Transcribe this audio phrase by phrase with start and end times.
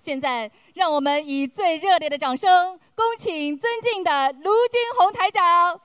[0.00, 5.78] 现在，让我们以最热烈的掌声，恭请尊敬的卢军红台长。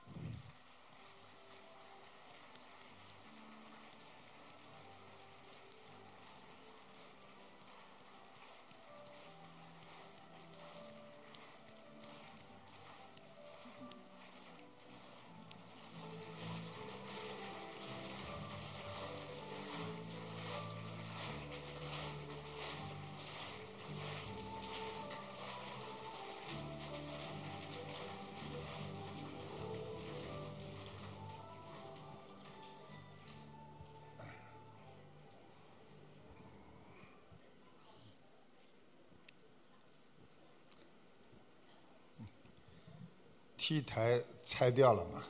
[43.67, 45.23] T 台拆掉了嘛？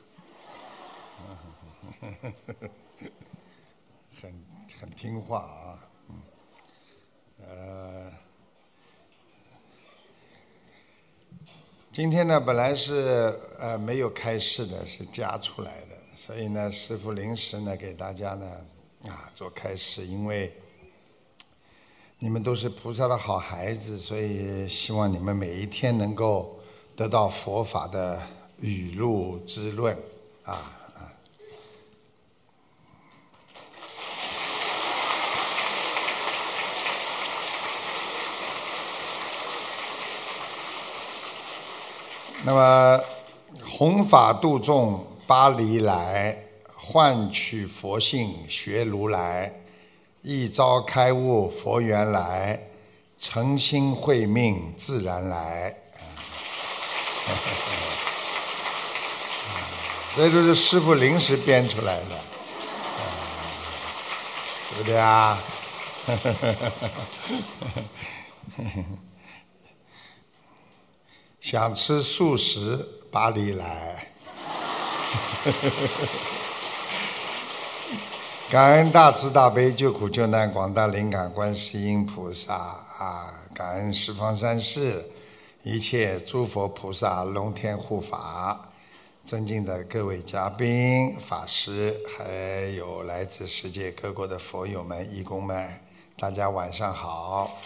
[4.20, 4.44] 很
[4.78, 6.20] 很听话啊，嗯
[7.48, 8.12] 呃，
[11.90, 18.66] 今天呢本来是呃没有开示的，是加出来的，所以呢师傅临时呢给大家呢
[19.06, 20.54] 啊做开示，因为
[22.18, 26.55] 你们都是菩萨的好孩子，所以希望你们每一天能够。
[26.96, 28.18] 得到佛法的
[28.58, 29.94] 雨露滋润，
[30.44, 30.54] 啊
[30.94, 31.12] 啊！
[42.46, 43.04] 那么
[43.62, 49.54] 弘法度众巴黎来，换取佛性学如来，
[50.22, 52.58] 一朝开悟佛缘来，
[53.18, 55.76] 诚心会命自然来。
[60.16, 62.18] 这都是师傅临时编出来的，
[64.70, 65.38] 对不对啊？
[71.40, 74.08] 想吃素食，巴黎来。
[78.50, 83.34] 感恩大慈大悲救苦救难广大灵感观世音菩萨啊！
[83.52, 85.04] 感恩十方三世。
[85.68, 88.70] 一切诸佛菩萨、龙天护法，
[89.24, 95.68] 尊敬的各位嘉宾、法师，还有来自世界各国的佛友们、义工们，
[96.16, 97.58] 大家晚上好。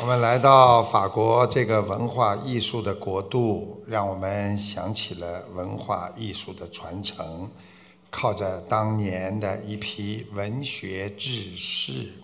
[0.00, 7.48] 我们来到法国这个文化艺术的国度，让我们想起了文化艺术的传承，
[8.10, 12.21] 靠着当年的一批文学志士。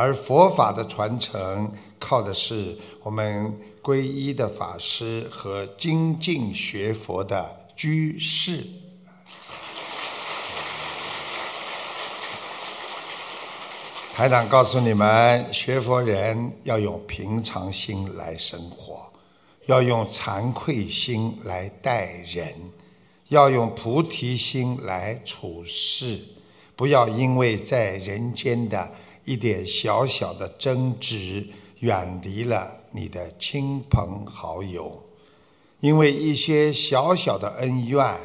[0.00, 8.64] 而佛法的传承，靠的是我们皈依的法师和精进学佛的居士。
[14.14, 19.04] 台长告诉你们，学佛人要用平常心来生活，
[19.66, 22.54] 要用惭愧心来待人，
[23.30, 26.20] 要用菩提心来处事，
[26.76, 28.88] 不要因为在人间的。
[29.28, 31.46] 一点小小的争执，
[31.80, 35.02] 远离了你的亲朋好友，
[35.80, 38.18] 因为一些小小的恩怨，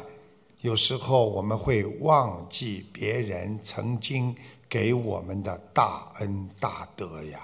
[0.62, 4.34] 有时候我们会忘记别人曾经
[4.66, 7.38] 给我们的大恩大德呀。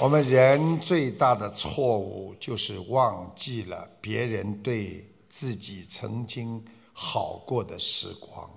[0.00, 6.60] 我们人最大的错误就是忘记了别人对自己曾经。
[6.92, 8.48] 好过的时光，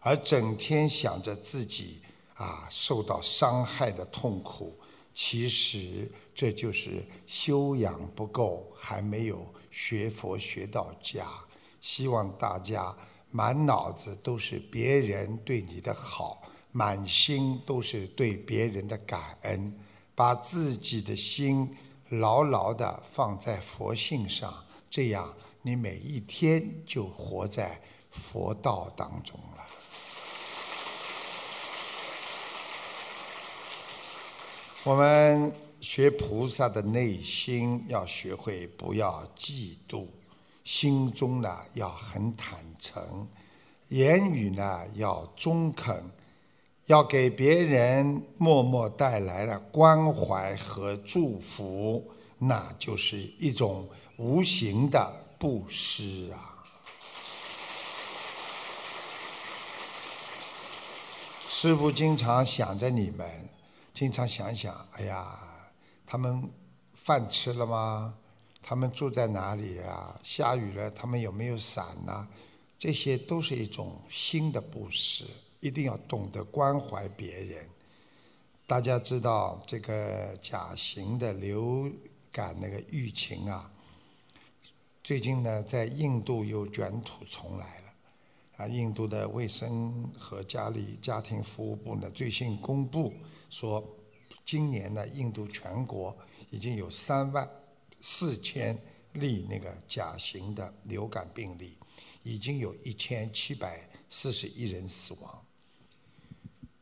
[0.00, 2.00] 而整天想着自己
[2.34, 4.74] 啊受到伤害的痛苦，
[5.12, 11.26] 其实这就是修养不够，还没有学佛学到家。
[11.80, 12.94] 希望大家
[13.30, 19.78] 满脑子都是别人对你的好，满心都是对别人的感恩，
[20.14, 21.76] 把自己的心
[22.08, 24.52] 牢牢地放在佛性上，
[24.90, 25.34] 这样。
[25.64, 27.80] 你每一天就活在
[28.10, 29.64] 佛道当中了。
[34.82, 40.06] 我们学菩萨的内心要学会不要嫉妒，
[40.64, 43.28] 心中呢要很坦诚，
[43.88, 46.04] 言语呢要中肯，
[46.86, 52.04] 要给别人默默带来了关怀和祝福，
[52.38, 55.21] 那就是一种无形的。
[55.42, 56.62] 布施啊！
[61.48, 63.48] 师傅经常想着你们，
[63.92, 65.36] 经常想想，哎呀，
[66.06, 66.48] 他们
[66.94, 68.14] 饭吃了吗？
[68.62, 70.16] 他们住在哪里呀？
[70.22, 72.28] 下雨了，他们有没有伞呢？
[72.78, 75.24] 这些都是一种新的布施，
[75.58, 77.68] 一定要懂得关怀别人。
[78.64, 81.90] 大家知道这个甲型的流
[82.30, 83.68] 感那个疫情啊，
[85.02, 87.92] 最近呢在印度又卷土重来了。
[88.56, 93.12] 啊，印度的卫生和家里家庭服务部呢最新公布
[93.50, 93.84] 说，
[94.44, 96.16] 今年呢印度全国
[96.50, 97.48] 已经有三万
[97.98, 98.78] 四千
[99.14, 101.76] 例那个甲型的流感病例。
[102.24, 105.44] 已经有一千七百四十一人死亡。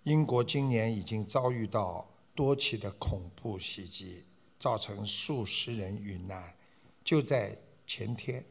[0.02, 4.23] 英国今年已经遭遇到多起的恐怖袭击，
[4.58, 6.55] 造成数十人遇难。
[7.02, 7.56] 就在
[7.92, 8.44] 前天，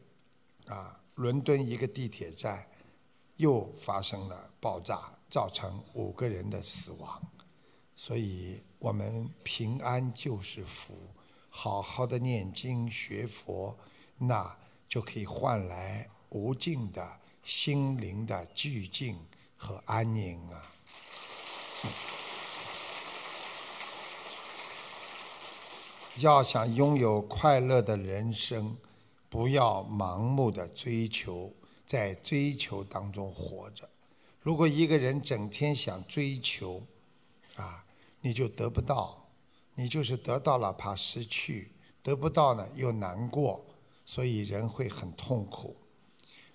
[0.66, 2.62] 啊，伦敦一个地铁站
[3.36, 7.18] 又发生了爆炸，造成五个人的死亡。
[7.96, 10.92] 所以我们平安就是福，
[11.48, 13.74] 好好的念经学佛，
[14.18, 14.54] 那
[14.86, 16.06] 就可以换来。
[16.28, 19.18] 无尽的心灵的寂静
[19.56, 20.70] 和安宁啊！
[26.16, 28.76] 要想拥有快乐的人生，
[29.30, 31.50] 不要盲目的追求，
[31.86, 33.88] 在追求当中活着。
[34.40, 36.82] 如果一个人整天想追求，
[37.54, 37.84] 啊，
[38.20, 39.24] 你就得不到，
[39.74, 41.70] 你就是得到了怕失去，
[42.02, 43.64] 得不到呢又难过，
[44.04, 45.76] 所以人会很痛苦。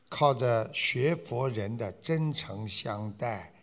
[0.09, 3.53] 靠着学佛人的真诚相待，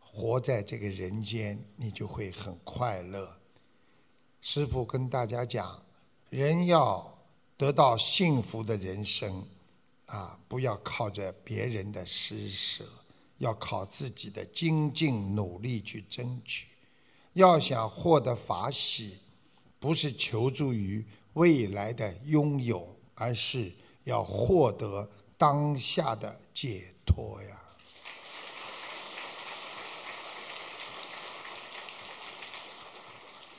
[0.00, 3.36] 活在这个人间，你就会很快乐。
[4.40, 5.82] 师父跟大家讲，
[6.30, 7.11] 人要
[7.62, 9.46] 得到幸福的人生，
[10.06, 12.84] 啊，不要靠着别人的施舍，
[13.38, 16.66] 要靠自己的精进努力去争取。
[17.34, 19.18] 要想获得法喜，
[19.78, 23.72] 不是求助于未来的拥有，而是
[24.02, 25.08] 要获得。
[25.38, 27.62] 当下的解脱呀！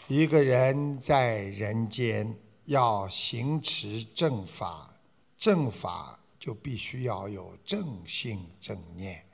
[0.10, 4.94] 一个人在人间要行持正法，
[5.38, 9.26] 正法就必须要有正信正念。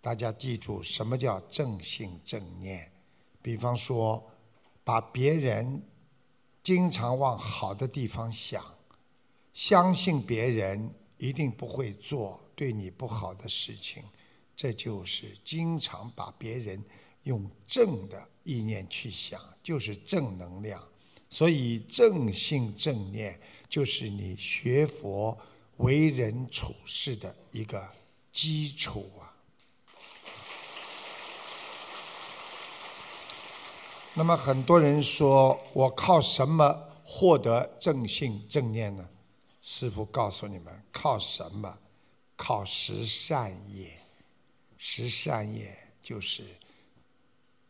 [0.00, 2.90] 大家记住，什么叫正信正念？
[3.42, 4.24] 比方说，
[4.84, 5.82] 把别人
[6.62, 8.64] 经常往好的地方想，
[9.52, 10.94] 相信别人。
[11.18, 14.04] 一定不会做对你不好的事情，
[14.54, 16.84] 这就是经常把别人
[17.22, 20.86] 用正的意念去想，就是正能量。
[21.36, 23.38] 所以正信正念
[23.68, 25.38] 就是你学佛
[25.76, 27.86] 为人处事的一个
[28.32, 29.28] 基础啊。
[34.14, 36.74] 那么很多人说我靠什么
[37.04, 39.06] 获得正信正念呢？
[39.60, 41.78] 师父告诉你们，靠什么？
[42.34, 43.92] 靠十善业。
[44.78, 46.42] 十善业就是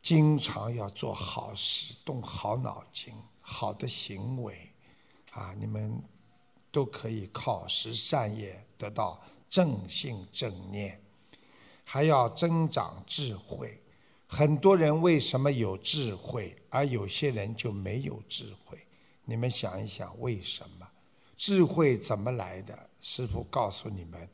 [0.00, 3.12] 经常要做好事，动好脑筋，
[3.48, 4.58] 好的行为，
[5.30, 6.02] 啊，你们
[6.72, 11.00] 都可以靠十善业得到正性正念。
[11.84, 13.80] 还要增长智慧。
[14.26, 18.76] 很多人为什么有智慧，而有些人就没有智慧？
[19.24, 20.88] 你们想一想，为什么？
[21.36, 22.76] 智慧怎么来的？
[23.00, 24.28] 师父告诉你们：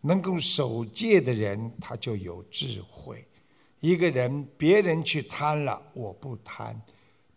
[0.00, 3.24] 能够守戒的人，他就有智慧。
[3.78, 6.74] 一个人，别人去贪了，我不贪；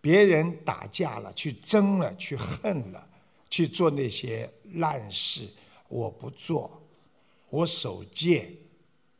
[0.01, 3.09] 别人打架了，去争了，去恨了，
[3.49, 5.49] 去做那些烂事，
[5.87, 6.81] 我不做。
[7.49, 8.51] 我守戒，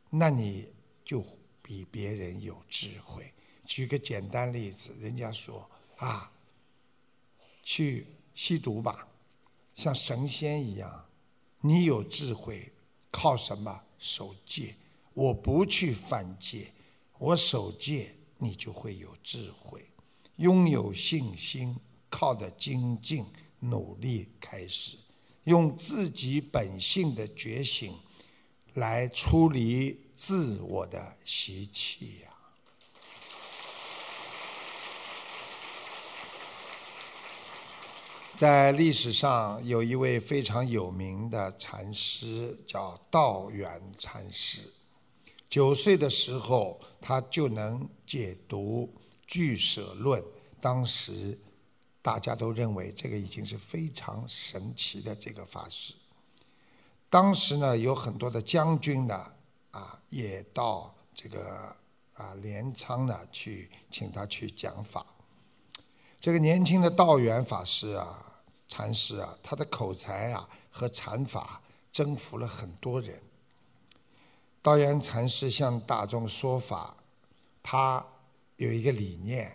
[0.08, 0.68] 那你
[1.04, 1.24] 就
[1.60, 3.32] 比别人有智慧。
[3.64, 6.32] 举个简单例子，人家说啊，
[7.62, 9.06] 去吸毒吧。
[9.74, 11.06] 像神仙一样，
[11.60, 12.72] 你有智慧，
[13.10, 14.74] 靠什么守戒？
[15.12, 16.72] 我不去犯戒，
[17.18, 19.84] 我守戒，你就会有智慧，
[20.40, 21.76] 拥有信心，
[22.08, 23.26] 靠的精进
[23.58, 24.96] 努力开始，
[25.44, 27.94] 用自己本性的觉醒
[28.72, 32.30] 来处理自我的习气呀。
[38.34, 44.62] 在历史上有一位非常有名的禅师，叫道元禅师。
[45.50, 48.88] 九岁的时候，他就能解读
[49.30, 50.20] 《俱舍论》，
[50.60, 51.38] 当时
[52.02, 55.94] 大家都认为这个已经是非常神奇的这个法师。
[57.08, 59.32] 当时呢，有很多的将军呢，
[59.70, 61.76] 啊，也到这个
[62.14, 65.06] 啊镰仓呢去请他去讲法。
[66.20, 68.26] 这个年轻的道元法师啊。
[68.72, 71.60] 禅师啊，他的口才啊和禅法
[71.90, 73.20] 征服了很多人。
[74.62, 76.96] 道元禅师向大众说法，
[77.64, 78.06] 他
[78.60, 79.50] 有一个理念，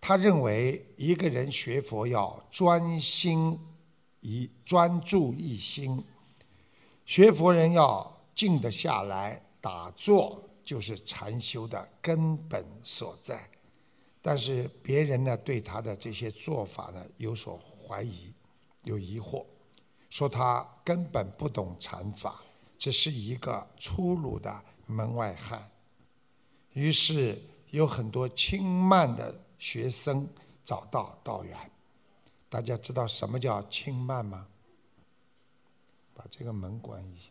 [0.00, 3.56] 他认为一个人学佛要专心
[4.18, 6.04] 一专注一心，
[7.06, 13.48] 学佛人要静得下来，打坐就是禅修的根本所在。
[14.20, 17.56] 但是别人呢对他的这些做法呢有所
[17.86, 18.34] 怀疑，
[18.82, 19.46] 有疑惑，
[20.10, 22.42] 说他根本不懂禅法。
[22.76, 25.70] 只是一个粗鲁的门外汉，
[26.72, 27.40] 于是
[27.72, 30.28] 有很多轻慢的学生
[30.64, 31.58] 找到道源。
[32.48, 34.46] 大家知道什么叫轻慢吗？
[36.14, 37.30] 把这个门关一下。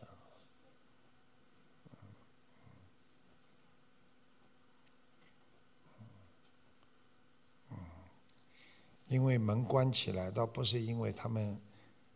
[9.08, 11.60] 因为门关起来，倒不是因为他们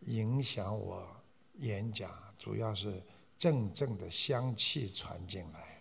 [0.01, 1.05] 影响我
[1.55, 3.01] 演讲，主要是。
[3.37, 5.74] 阵阵的香气传进来。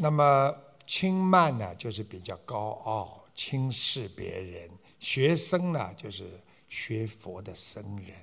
[0.00, 0.54] 那么
[0.86, 8.14] 轻慢呢，就是比较高傲、轻视别人；学生呢，就是学佛的僧人。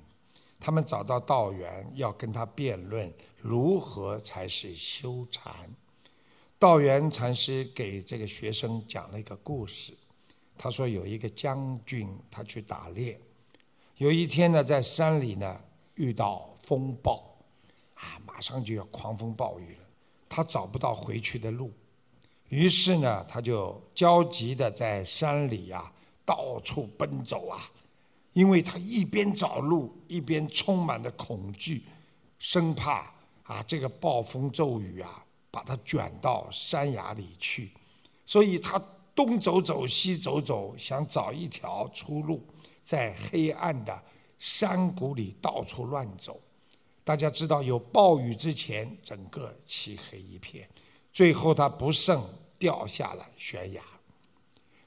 [0.58, 5.52] 他们找到道源，要跟他辩论如何才是修禅。
[6.58, 9.92] 道源禅师给这个学生讲了一个故事。
[10.56, 13.20] 他说有一个将军，他去打猎，
[13.98, 15.60] 有一天呢，在山里呢
[15.96, 17.36] 遇到风暴，
[17.92, 19.85] 啊，马上就要狂风暴雨了，
[20.28, 21.72] 他找不到回去的路，
[22.48, 25.92] 于是呢，他就焦急的在山里呀
[26.24, 27.70] 到处奔走啊，
[28.32, 31.84] 因为他一边找路，一边充满了恐惧，
[32.38, 37.72] 生怕啊这个暴风骤雨啊把他卷到山崖里去，
[38.24, 38.82] 所以他。
[39.16, 42.46] 东走走，西走走，想找一条出路，
[42.82, 44.02] 在黑暗的
[44.38, 46.38] 山谷里到处乱走。
[47.06, 50.68] 大家知道，有暴雨之前，整个漆黑一片。
[51.12, 52.20] 最后，他不慎
[52.58, 53.80] 掉下了悬崖。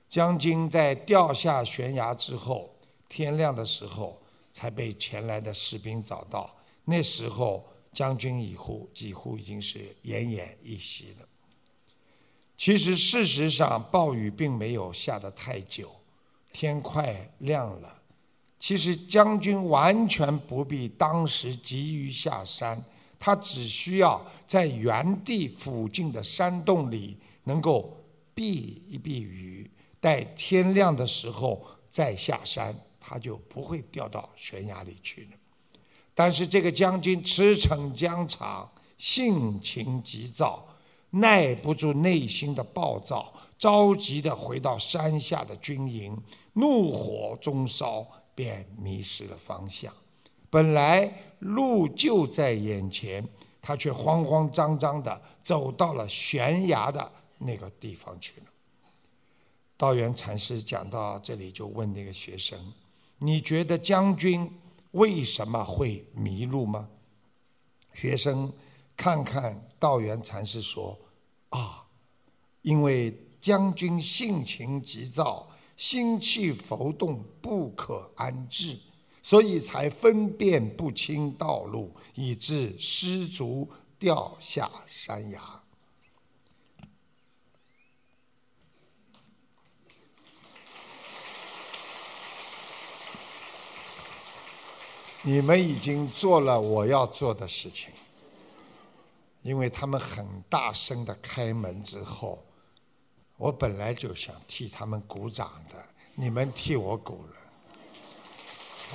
[0.10, 2.76] 将军在掉下悬崖之后，
[3.08, 4.22] 天亮的时候
[4.52, 6.54] 才被前来的士兵找到。
[6.84, 11.26] 那时候，将军已乎几乎已经是奄奄一息了。
[12.58, 15.90] 其实，事实上，暴雨并没有下得太久，
[16.52, 17.99] 天快亮了。
[18.60, 22.84] 其实，将军完全不必当时急于下山，
[23.18, 27.98] 他只需要在原地附近的山洞里能够
[28.36, 35.38] 避一避雨，待天亮的时候再下山，他就不会掉到悬崖里去了。
[36.13, 40.66] 但是，这个将军驰骋疆场，性情急躁。
[41.12, 46.16] 耐不住内心的暴躁，着急的回到山下的军营，
[46.54, 48.06] 怒火中烧，
[48.39, 49.93] 便迷失了方向。
[50.50, 53.27] 本来路就在眼前，
[53.62, 58.46] 他却慌慌张张的走到了悬崖的那个地方去了。
[59.75, 62.58] 道元禅师讲到这里，就问那个学生
[63.19, 64.50] ：“你觉得将军
[64.91, 66.88] 为什么会迷路吗？”
[67.93, 68.53] 学生
[68.96, 69.62] 看看。
[69.77, 70.98] 道元禅师说
[71.51, 71.86] ：“啊，
[72.62, 75.46] 因为将军性情急躁，
[75.80, 78.78] 心气浮动，不可安置，
[79.24, 85.40] 所以才分辨不清道路，以致失足掉下山崖。”
[95.24, 97.94] 你们已经做了我要做的事情。
[99.42, 102.44] 因为他们很大声的开门之后，
[103.39, 105.75] 我本来就想替他们鼓掌的，
[106.13, 107.36] 你们替我鼓了，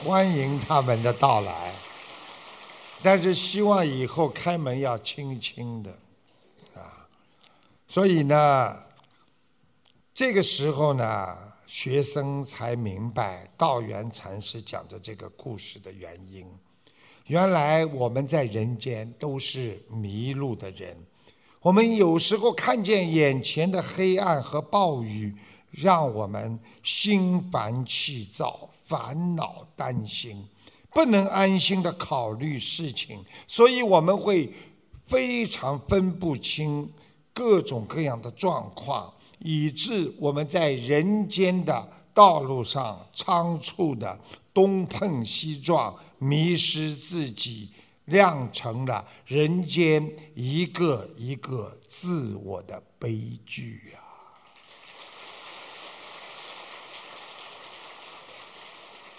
[0.04, 1.72] 欢迎他们的到来。
[3.02, 5.90] 但是希望以后开门要轻轻的，
[6.74, 7.08] 啊，
[7.88, 8.84] 所以呢，
[10.12, 16.46] 这个时候呢，学生才明白道元禅师讲的这个故事的原因。
[17.28, 20.94] 原来我们在人间都是迷路的人，
[21.64, 25.34] 我们有时候看见眼前的黑暗和暴雨，
[25.70, 30.46] 让我们心烦气躁、烦恼担心，
[30.92, 34.52] 不能安心的考虑事情，所以我们会
[35.06, 36.86] 非常分不清
[37.32, 44.20] 各种各样的状况，以致我们在人间的道路上仓促的
[44.52, 45.96] 东碰西撞。
[46.18, 47.68] 迷失自己，
[48.06, 54.00] 酿成了人间一个一个自我的悲剧呀！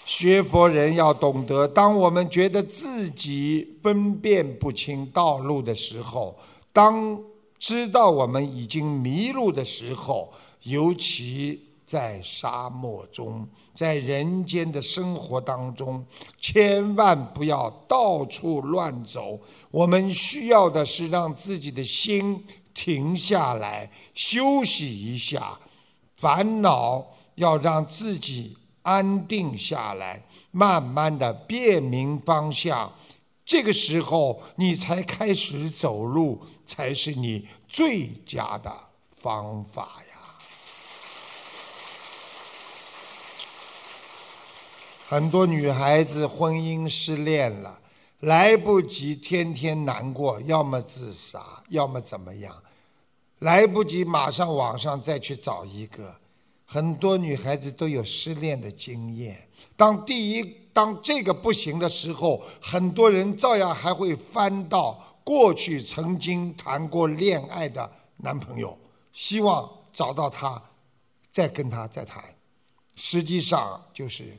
[0.04, 6.38] 学佛人要懂得，当我们觉得自己分辨不清道路的时候，
[6.72, 7.20] 当
[7.58, 16.04] 知道我们已经迷路的时候，尤其在沙漠中，在人间的生活当中，
[16.40, 19.38] 千万不要到处乱走。
[19.70, 25.58] 我们需要的是让自己的心停下来，休息一下，
[26.16, 28.58] 烦恼要让自己。
[28.86, 32.92] 安定下来，慢慢的辨明方向，
[33.44, 38.72] 这个时候你才开始走路，才是你最佳的
[39.16, 40.16] 方法呀。
[45.08, 47.78] 很多女孩子婚姻失恋了，
[48.20, 52.52] 来不及天天难过，要么自杀，要么怎么样，
[53.38, 56.12] 来不及马上网上再去找一个。
[56.64, 59.48] 很多女孩子都有失恋的经验。
[59.76, 68.76] 当第一，当这个不行的时候，很多人照样还会翻到过去曾经谈过恋爱的男朋友，
[69.12, 70.60] 希望找到他，
[71.30, 72.24] 再跟他再谈。
[72.96, 74.36] 实际上就是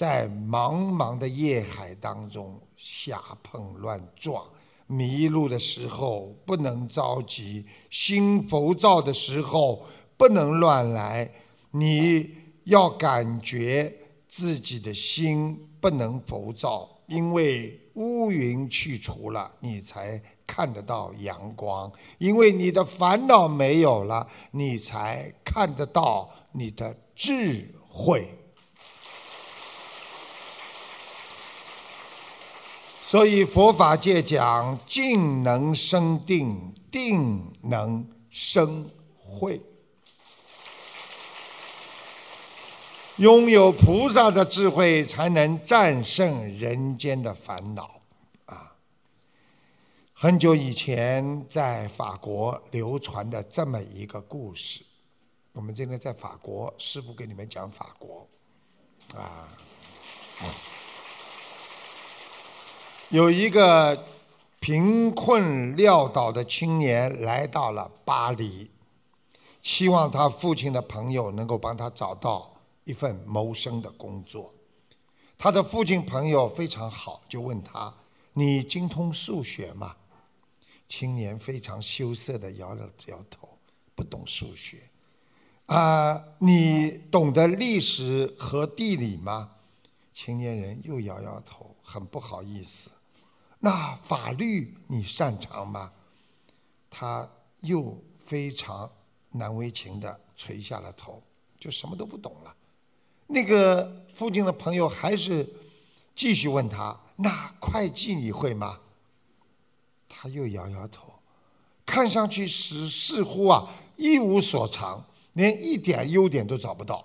[0.00, 4.42] 在茫茫的夜海当中瞎碰乱撞。
[4.86, 9.84] 迷路的时候不能着急，心浮躁的时候
[10.16, 11.30] 不能乱来。
[11.72, 12.30] 你
[12.64, 13.94] 要感觉
[14.26, 28.26] 自己的心不能浮躁，因为乌云去除了，你才看得到阳光；因为你的烦恼没有了，你才看得到你的智慧。
[33.10, 38.88] 所以佛法界讲：静能生定，定能生
[39.18, 39.60] 慧。
[43.16, 48.00] 拥有菩萨的智慧，才能战胜人间的烦恼。
[48.46, 48.76] 啊，
[50.12, 54.84] 很久以前在法国流传的这么一个故事，
[55.54, 58.28] 我们今天在法国，师傅给你们讲法国。
[59.16, 59.48] 啊，
[63.10, 64.06] 有一个
[64.60, 68.70] 贫困潦倒的青年来到了巴黎，
[69.60, 72.56] 期望他父亲的朋友能够帮他找到。
[72.84, 74.52] 一份谋生的工作，
[75.38, 77.94] 他的父亲朋友非常好，就问他
[78.32, 79.94] ：“你精通数学吗？”
[80.88, 83.48] 青年非常羞涩的摇了摇头，
[83.94, 84.78] 不懂数学。
[85.66, 89.52] 啊，你懂得历史和地理吗？
[90.12, 92.90] 青年人又摇摇头，很不好意思。
[93.60, 95.92] 那法律你擅长吗？
[96.90, 98.90] 他又非常
[99.30, 101.22] 难为情的垂下了头，
[101.58, 102.56] 就什么都不懂了。
[103.26, 105.48] 那个父亲的朋友还是
[106.14, 108.80] 继续问他：“那会计你会吗？”
[110.08, 111.12] 他又摇摇头，
[111.86, 117.04] 看上去是似乎啊一无所长，连一点优点都找不到。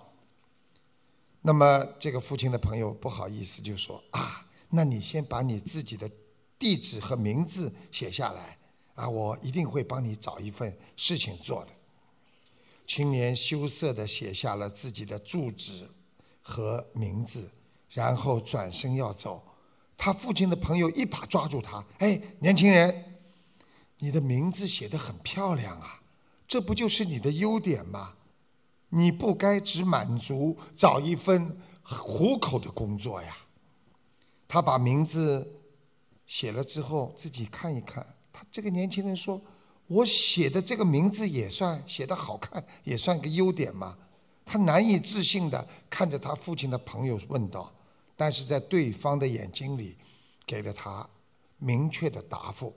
[1.42, 6.10] 那么这个父亲的朋友不好意思就说：“啊，那你先把你自己的
[6.58, 8.58] 地址和名字写下来
[8.94, 11.70] 啊，我一定会帮你找一份事情做的。”
[12.86, 15.88] 青年羞涩的写下了自己的住址。
[16.48, 17.50] 和名字，
[17.90, 19.42] 然后转身要走，
[19.96, 23.18] 他父亲的朋友一把抓住他：“哎，年轻人，
[23.98, 26.00] 你的名字写得很漂亮啊，
[26.46, 28.14] 这不就是你的优点吗？
[28.90, 33.36] 你不该只满足找一份糊口的工作呀。”
[34.46, 35.55] 他把名字
[36.26, 39.40] 写了之后，自己看一看，他这个年轻人说
[39.86, 43.96] ：“我写的这个名字也算写得好看，也算个优点嘛？”
[44.44, 47.72] 他难以置信地看着他父亲的朋友问道，
[48.16, 49.96] 但是在对方的眼睛里，
[50.46, 51.08] 给了他
[51.58, 52.72] 明确的答复。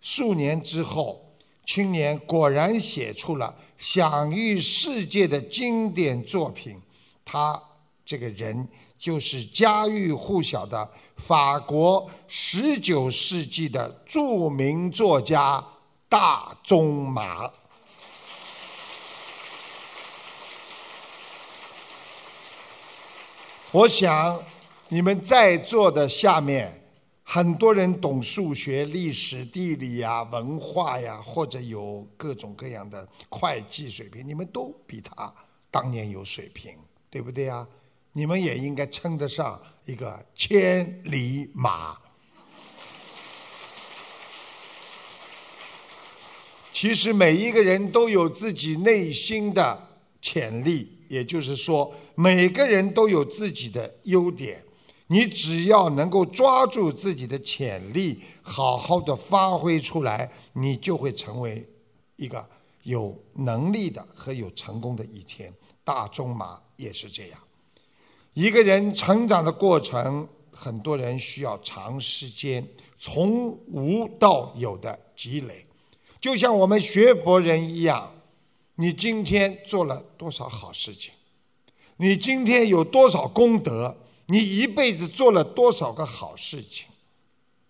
[0.00, 1.34] 数年之后，
[1.66, 6.80] 青年果然写出了享誉世界的经典作品。
[7.24, 7.60] 他
[8.04, 8.68] 这个人
[8.98, 15.64] 就是家喻户晓的法国十九世纪的著名作家
[16.08, 17.50] 大仲马。
[23.70, 24.40] 我想，
[24.88, 26.80] 你们在座的下面，
[27.24, 35.34] 很多人懂数学、历史、地理呀、文化呀，或者有各种各样的会计水平，你们都比他
[35.72, 36.78] 当年有水平，
[37.10, 37.66] 对不对呀？
[38.12, 41.96] 你们也应该称得上一个千里马。
[46.72, 49.88] 其实每一个人都有自己内心的
[50.20, 50.90] 潜力。
[51.06, 54.64] 也就是说，每个人都有自己的优点，
[55.06, 61.64] 你只要能够抓住自己的潜力，好好的发挥出来，你就会成为
[62.16, 62.44] 一个
[62.82, 65.52] 有能力的和有成功的一天。
[65.84, 67.38] 大中马也是这样，
[68.34, 72.66] 一个人成长的过程，很多人需要长时间
[72.98, 75.64] 从无到有的积累，
[76.20, 78.10] 就像我们学佛人一样。
[78.76, 81.12] 你今天做了多少好事情？
[81.98, 83.96] 你今天有多少功德？
[84.26, 86.88] 你一辈子做了多少个好事情？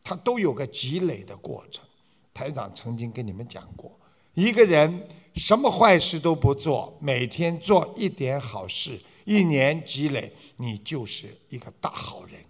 [0.03, 1.85] 它都有个积累的过程。
[2.33, 3.93] 台长曾经跟你们讲过，
[4.33, 12.41] 一个人什么坏事都不做，每天做一点好事，一年积累，你就是一个大好人，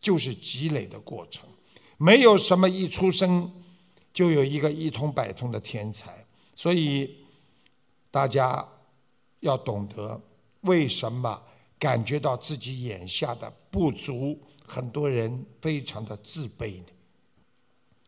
[0.00, 1.48] 就是积累的过程。
[1.96, 3.52] 没有什么一出生
[4.12, 7.16] 就有一个一通百通的天才，所以。
[8.12, 8.68] 大家
[9.38, 10.20] 要懂得
[10.62, 11.40] 为什么
[11.78, 16.86] 感觉到自己眼下的不足，很多人非常的自卑呢？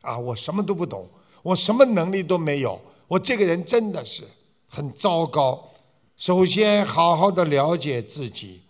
[0.00, 1.08] 啊，我什么都不懂，
[1.40, 4.24] 我什么能力都没有，我这个人真的是
[4.66, 5.71] 很糟糕。
[6.24, 8.60] 首先，好好的了解自己，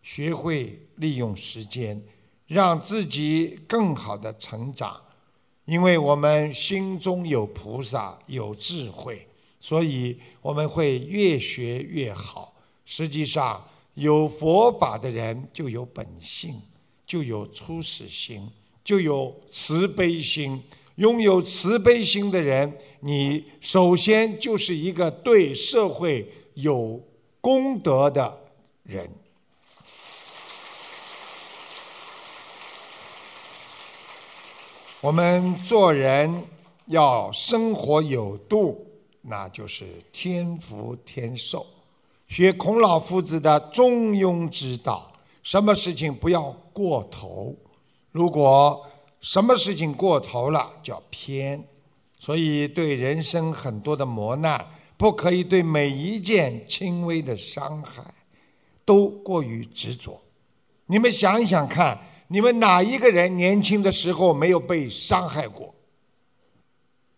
[0.00, 2.00] 学会利用时间，
[2.46, 4.96] 让自己更好的成长，
[5.64, 9.26] 因为我们心中有菩萨，有智慧。
[9.58, 12.54] 所以我们会越学越好。
[12.84, 13.60] 实际上，
[13.94, 16.54] 有佛法的人就有本性，
[17.04, 18.48] 就有初始心，
[18.84, 20.62] 就有慈悲心。
[20.94, 27.00] 拥有慈悲心的人，你首先就是一个对社会有
[27.40, 28.38] 功德的
[28.82, 29.10] 人。
[35.00, 36.44] 我们做人
[36.86, 38.86] 要生活有度。
[39.22, 41.66] 那就是天福天寿，
[42.26, 47.54] 学孔老夫子的中庸之道，什么事情不要过头。
[48.10, 48.86] 如果
[49.20, 51.62] 什么事情过头了，叫偏。
[52.18, 54.66] 所以对人生很多的磨难，
[55.00, 58.04] 不可以对每一件轻微的伤害
[58.84, 60.20] 都过于执着。
[60.84, 65.74] 你们想一想看，你们哪一个人年轻的时候没有被伤害过？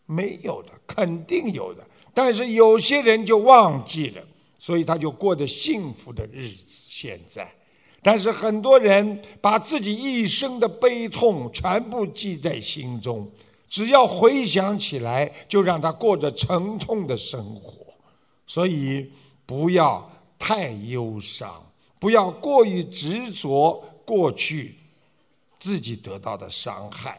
[0.07, 1.85] 没有的，肯定有的。
[2.15, 4.23] 但是有些人就忘记了，
[4.61, 6.87] 所以他就过得幸福的日子。
[6.89, 7.53] 现在，
[8.01, 13.29] 但是很多人把自己一生的悲痛全部记在心中，
[13.73, 17.87] 只要回想起来，就让他过着沉痛的生活。
[18.47, 19.11] 所以
[19.47, 21.51] 不要太忧伤，
[21.99, 24.77] 不要过于执着过去
[25.59, 27.19] 自己得到的伤害。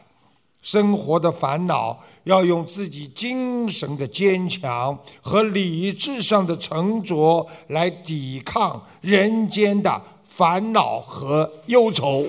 [0.62, 12.24] 生活的烦恼，要用自己精神的坚强和理智上的沉着来抵抗人间的烦恼和忧愁。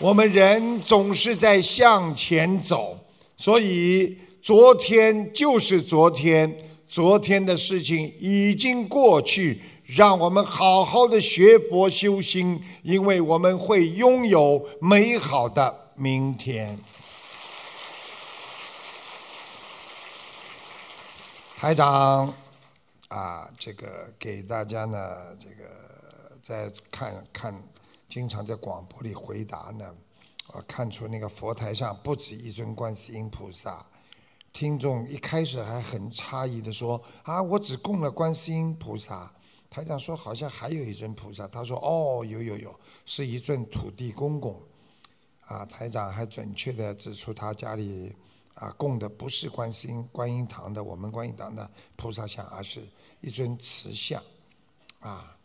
[0.00, 2.98] 我们人总是在向前走，
[3.36, 6.56] 所以昨天就是昨天，
[6.88, 9.60] 昨天的事情已经过去。
[9.84, 16.78] 让我们好好的学佛修心，因为我们会拥有美好的明天。
[21.58, 22.32] 台长
[23.08, 24.98] 啊，这个给大家呢，
[25.40, 25.64] 这个
[26.40, 27.62] 再看看，
[28.10, 29.94] 经常在广播里回答呢，
[30.48, 33.86] 我看出那个佛台上不止一尊观世音菩萨。
[34.52, 39.32] 听众一开始还很诧异的说：“啊，我只供了观世音菩萨。”
[39.70, 44.60] 台长说：“好像还有一尊菩萨。”他说：“哦，有有有，是一尊土地公公。”
[45.46, 48.12] 啊，台长还准确的指出他家里
[48.54, 52.82] 啊供的不是观世音观音堂的我们观音堂的菩萨像，而是
[53.20, 54.20] 一尊瓷像。
[54.98, 55.36] 啊，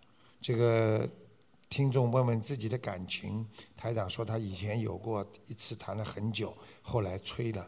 [0.41, 1.07] 这个
[1.69, 7.67] 听众问问自己的感情，台长说他以前有过一次谈了很久，后来吹了，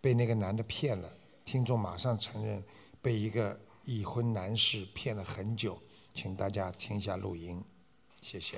[0.00, 1.08] 被那个男的骗了。
[1.44, 2.64] 听众马上承认
[3.00, 5.80] 被一个已婚男士骗了很久。
[6.12, 7.62] 请大家听一下录音，
[8.22, 8.56] 谢谢。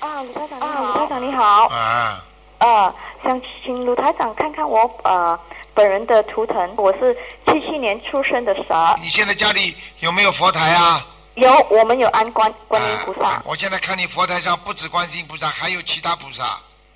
[0.00, 1.44] 啊，卢台长你好，卢台长你好。
[1.68, 2.24] 啊。
[2.58, 5.38] 呃，想请卢台长看看我呃
[5.74, 7.14] 本人的图腾，我是
[7.46, 8.96] 七七年出生的蛇。
[9.00, 11.06] 你现在家里有没有佛台啊？
[11.34, 13.42] 有，我们有安观观音菩萨。
[13.44, 16.44] 我现在看你佛台上不止观世音菩萨，还有其他菩萨。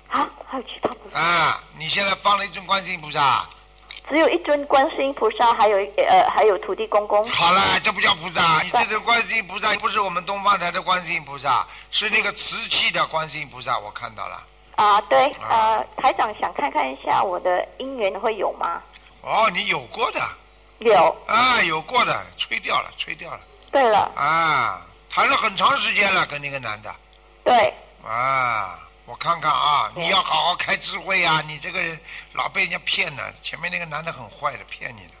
[0.07, 1.19] 啊，还有其他菩萨。
[1.19, 3.45] 啊，你现在放了一尊观世音菩萨。
[4.09, 7.27] 只有一尊观世音菩萨，还有呃，还有土地公公。
[7.27, 14.43] 好了，这不叫菩萨，你这尊观世音菩萨不是我们东方台的观世音菩萨，是那个瓷器的观世音菩萨，我看到了。
[14.77, 18.81] 啊，对，呃，台长想看看一下我的姻缘会有吗？
[19.21, 20.21] 哦，你有过的。
[20.79, 21.15] 有。
[21.27, 23.39] 啊，有过的，吹掉了，吹掉了。
[23.71, 24.11] 对了。
[24.15, 26.95] 啊，谈了很长时间了，跟那个男的。
[27.43, 27.73] 对。
[28.03, 31.43] 啊，我看看啊，你要好好开智慧啊！
[31.45, 31.99] 你这个人
[32.33, 35.13] 老被人家骗了，前面那个男的很坏的，骗你的。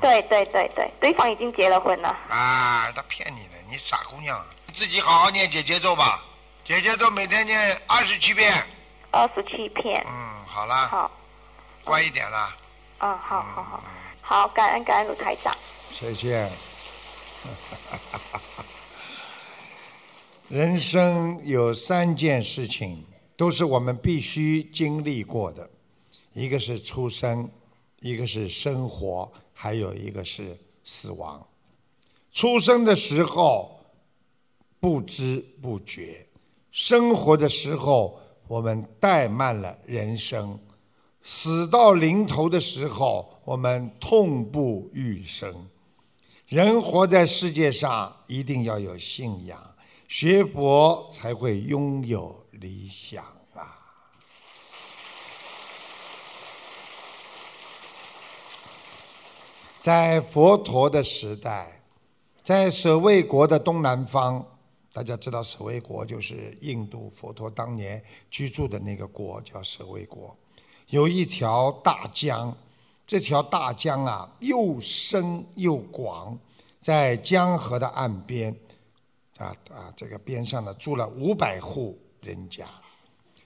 [0.00, 2.08] 对对对对，对方已经结了婚了。
[2.28, 6.22] 啊，他骗你的，你傻姑娘，自己好好念姐姐咒吧，
[6.64, 8.52] 姐姐咒每天念二十七遍。
[9.10, 10.04] 二十七遍。
[10.08, 10.86] 嗯，好啦。
[10.90, 11.10] 好。
[11.84, 12.54] 乖一点啦。
[13.00, 13.82] 嗯，好好好，
[14.22, 15.52] 好，感恩感恩卢台长。
[15.90, 16.50] 谢谢。
[20.48, 23.04] 人生有三件事情，
[23.36, 25.68] 都是我们必须经历过的，
[26.32, 27.50] 一个是出生，
[28.00, 31.44] 一个是生活，还有一个是死亡。
[32.32, 33.80] 出生的时候
[34.78, 36.26] 不知不觉，
[36.70, 40.58] 生活的时候我们怠慢了人生。
[41.22, 45.68] 死到临头的时候，我们痛不欲生。
[46.52, 49.58] 人活在世界上，一定要有信仰，
[50.06, 53.80] 学佛才会拥有理想啊！
[59.80, 61.80] 在佛陀的时代，
[62.42, 64.44] 在舍卫国的东南方，
[64.92, 70.36] 大家知道舍卫国就是印度佛陀当年居住的那个国，叫舍卫国。
[70.88, 72.54] 有一条大江，
[73.06, 76.38] 这条大江啊，又深又广，
[76.80, 78.54] 在江河的岸边，
[79.36, 82.66] 啊啊，这个边上呢住了五百户人家，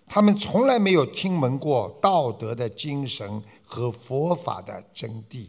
[0.06, 5.46] 他们从来没有听闻过道德的精神和佛法的真谛。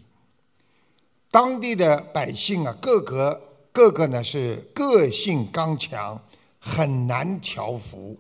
[1.30, 3.39] 当地的百姓啊，个个
[3.72, 6.20] 个个呢是个性刚强，
[6.58, 8.17] 很难调服。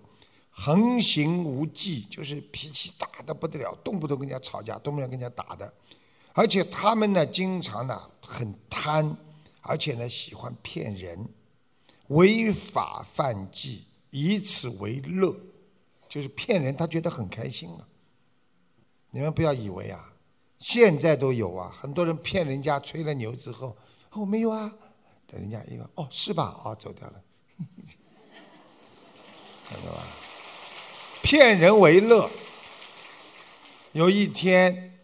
[0.59, 5.71] 横行无忌，就是脾气大的不得了，动不动跟人家吵架，动不动跟人家打的。
[6.33, 9.15] 而且他们呢，经常呢很贪，
[9.61, 11.23] 而且呢喜欢骗人，
[12.07, 15.35] 违法犯纪，以此为乐，
[16.09, 17.87] 就是骗人，他觉得很开心啊。
[19.11, 20.11] 你们不要以为啊，
[20.57, 23.77] 现在都有啊，很多人骗人家吹了牛之后，
[24.09, 24.73] 哦没有啊，
[25.27, 26.59] 等人家一个哦是吧？
[26.65, 27.23] 哦走掉了，
[29.63, 30.03] 看到吧？
[31.27, 32.29] 骗人为乐。
[33.91, 34.97] 有一天，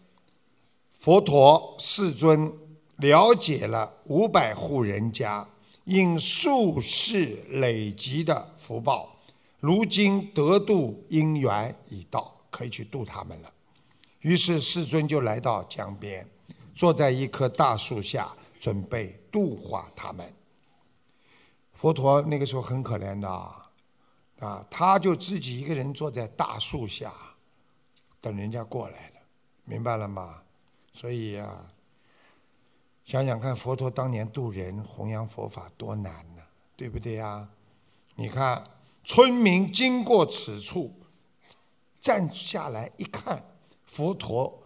[0.98, 2.50] 佛陀世尊
[2.96, 5.46] 了解了五百户人家
[5.84, 9.14] 因数世累积的福报，
[9.60, 13.52] 如今得度因缘已到，可以去度他们了。
[14.20, 16.26] 于是世尊就来到江边，
[16.74, 20.24] 坐在一棵大树下，准备度化他们。
[21.74, 23.28] 佛陀那个时候很可怜的。
[23.28, 23.63] 啊，
[24.44, 27.12] 啊他就自己一个人坐在大树下，
[28.20, 29.20] 等人家过来了，
[29.64, 30.42] 明白了吗？
[30.92, 31.72] 所以啊，
[33.04, 36.42] 想想看，佛陀当年渡人、弘扬佛法多难呢，
[36.76, 37.48] 对不对呀？
[38.16, 38.62] 你看，
[39.04, 40.94] 村民经过此处，
[42.00, 43.44] 站下来一看，
[43.86, 44.62] 佛陀，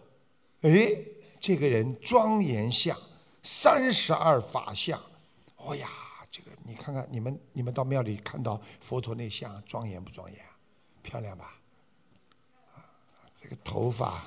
[0.61, 0.95] 哎，
[1.39, 2.95] 这个人庄严相，
[3.41, 5.01] 三十二法相，
[5.55, 5.87] 哦呀！
[6.69, 10.39] 你看看，你们你们到庙里看到佛陀那像庄严不庄严？
[11.01, 11.55] 漂亮吧？
[13.41, 14.21] 这个头发，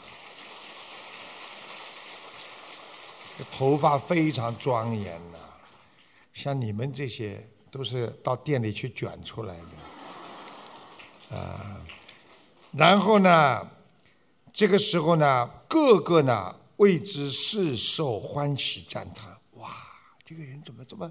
[3.39, 5.39] 这头发非常庄严呐。
[6.33, 9.57] 像你们这些都是到店里去卷出来
[11.31, 11.81] 的，啊。
[12.73, 13.71] 然后呢，
[14.53, 19.31] 这个时候呢，个个呢为之世受欢喜赞叹。
[19.53, 19.71] 哇，
[20.25, 21.09] 这个人怎么这么？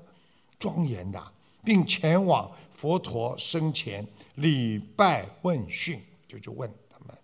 [0.61, 1.19] 庄严的，
[1.65, 7.17] 并前往佛陀生前礼拜问讯，就去问他们。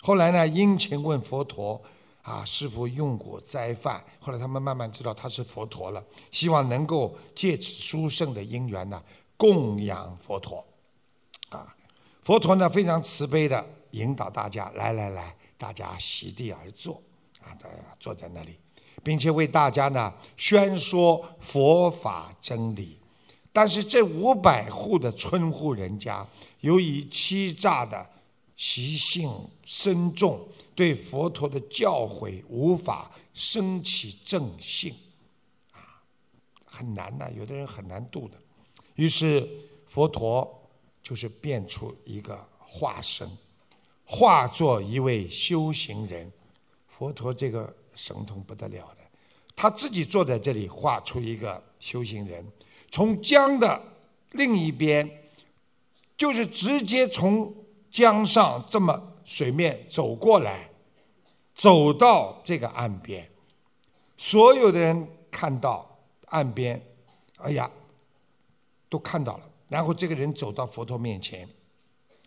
[0.00, 1.80] 后来呢，殷勤问佛陀
[2.22, 9.00] ：“啊，师傅用过斋饭？”后来他们慢慢知道他是佛陀了，希望能够借此殊胜的因缘呢，
[9.36, 10.66] 供养佛陀。
[11.50, 11.72] 啊，
[12.24, 17.00] 佛陀呢非常慈悲的引导大家：“来来来，大家席地而坐。”
[17.42, 18.58] 啊，大家坐在那里。
[19.02, 22.96] 并且为大家呢宣说佛法真理，
[23.52, 26.24] 但是这五百户的村户人家，
[26.60, 28.06] 由于欺诈的
[28.54, 29.28] 习性
[29.64, 34.94] 深重，对佛陀的教诲无法升起正信，
[35.72, 35.98] 啊，
[36.64, 38.38] 很难呐，有的人很难度的。
[38.94, 39.48] 于是
[39.86, 40.62] 佛陀
[41.02, 43.28] 就是变出一个化身，
[44.04, 46.30] 化作一位修行人。
[46.86, 47.74] 佛陀这个。
[47.94, 48.98] 神通不得了的，
[49.54, 52.44] 他自己坐在这里画出一个修行人，
[52.90, 53.80] 从江的
[54.32, 55.08] 另一边，
[56.16, 57.54] 就是直接从
[57.90, 60.70] 江上这么水面走过来，
[61.54, 63.28] 走到这个岸边，
[64.16, 66.80] 所有的人看到岸边，
[67.36, 67.70] 哎呀，
[68.88, 69.50] 都看到了。
[69.68, 71.48] 然后这个人走到佛陀面前，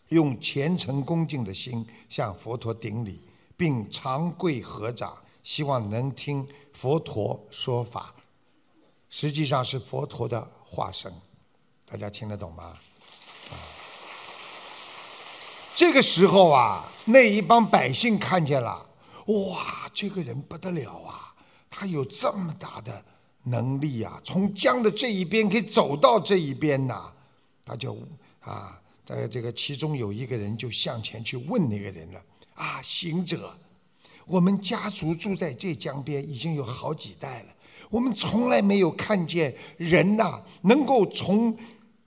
[0.09, 3.21] 用虔诚恭敬的心向佛陀顶礼，
[3.55, 5.15] 并长跪合掌，
[5.45, 8.11] 希望能听佛陀说法。
[9.09, 11.13] 实际上是佛陀的化身，
[11.85, 12.75] 大家听得懂吗？
[15.75, 18.89] 这个时候啊，那一帮百姓看见了，
[19.27, 21.35] 哇，这个人不得了啊！
[21.69, 23.05] 他有这么大的
[23.43, 27.13] 能力啊，从江的这一边可以走到这一边呐，
[27.63, 27.95] 他就
[28.39, 32.19] 啊，在这个其中有一个人就向前去问那个人了
[32.55, 33.55] 啊，行者，
[34.25, 37.49] 我们家族住在这江边已经有好几代了，
[37.89, 41.55] 我们从来没有看见人呐能够从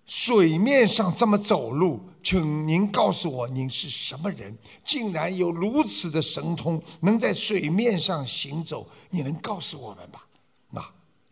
[0.05, 8.89] 水面上这么走路，请您告诉我您是什么人，竟然有如此的神通，能在水面上行走。
[9.11, 10.27] 你能告诉我们吧？
[10.71, 10.83] 那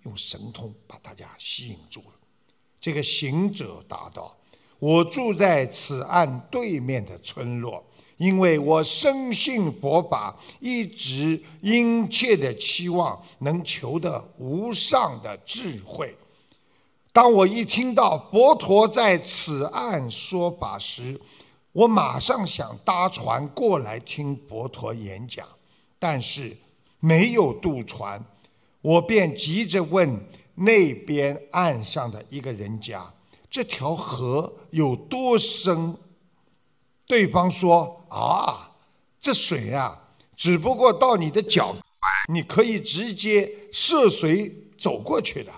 [0.03, 2.13] 用神通把大家吸引住了。
[2.79, 4.37] 这个行者答道
[4.79, 7.83] ：“我住在此岸对面的村落，
[8.17, 16.17] 因为我深信佛法，一直殷切的期望能求得无上的智慧。
[17.13, 21.21] 当我一听到佛陀在此岸说法时，
[21.73, 25.47] 我马上想搭船过来听佛陀演讲，
[25.99, 26.57] 但是。”
[26.99, 28.25] 没有渡船，
[28.81, 30.19] 我便急着问
[30.55, 33.13] 那边岸上的一个人家
[33.49, 35.95] ：“这条河有多深？”
[37.07, 38.73] 对方说：“啊，
[39.21, 41.75] 这水啊，只不过到你的脚，
[42.33, 45.53] 你可以直接涉水走过去的。”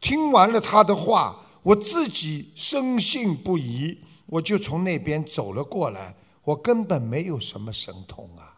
[0.00, 6.14] 听完了他的话，我自己深信不疑，我就从那边走了过来。
[6.44, 8.54] 我根本没有什么神通啊。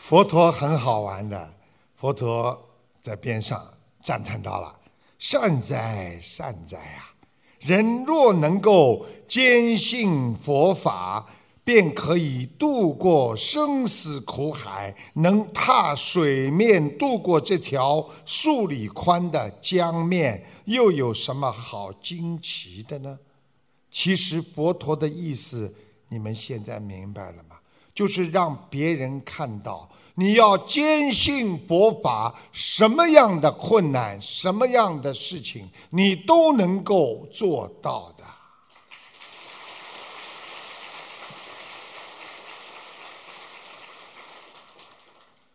[0.00, 1.54] 佛陀很好玩的，
[1.94, 2.68] 佛陀
[3.00, 4.77] 在边上赞叹到了
[5.18, 7.14] ：“善哉善哉啊！
[7.58, 11.28] 人若能够坚信佛法，
[11.64, 23.18] 便可以渡过生死苦海，能踏水面渡过这条数里宽的江面，又有什么好惊奇的呢？”
[23.90, 25.74] 其实佛陀的意思，
[26.08, 27.56] 你们现在明白了吗？
[27.92, 29.90] 就是让别人看到。
[30.20, 38.24] 你要坚信佛法，什么样的困难，什么样的事情，你都能够做到的。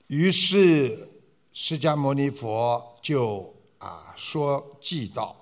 [0.08, 1.10] 于是，
[1.52, 5.36] 释迦牟尼佛就啊说偈道，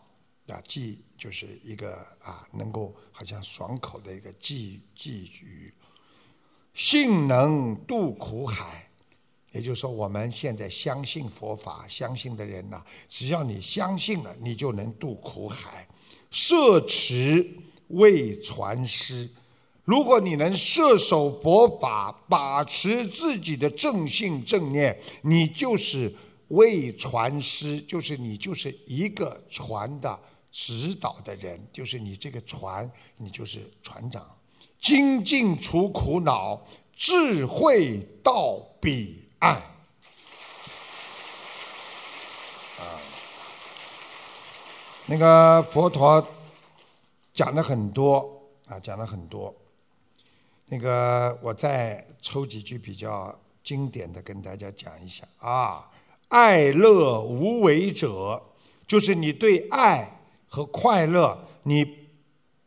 [0.48, 5.72] 啊偈就是一个啊能够好像爽口的一个偈偈语，
[6.74, 8.88] 信能渡苦海。
[9.52, 15.88] 也就是说，我们现在相信佛法，相信的人呐，只要你相信了，你就能渡苦海。
[16.30, 17.46] 摄持
[17.90, 19.30] 为传师，
[19.84, 26.16] 如果你能摄守佛法，把持自己的正信正念，你就是
[26.48, 30.18] 为传师，就是你就是一个船的
[30.50, 34.26] 指导的人，就是你这个船，你就是船长。
[34.80, 39.18] 精进除苦恼，智慧到彼。
[39.42, 39.50] 爱
[42.78, 43.02] 啊，
[45.08, 46.24] 那个佛陀
[47.34, 49.52] 讲了很多啊，讲了很多。
[50.68, 55.90] 那个我再抽几句比较经典的跟大家讲一下啊。
[56.28, 58.40] 爱乐无为者，
[58.86, 61.84] 就是你对爱和快乐，你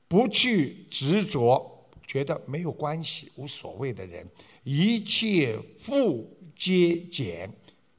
[0.09, 4.29] 不去执着，觉得没有关系、无所谓的人，
[4.65, 6.34] 一切富。
[6.57, 7.51] 皆减，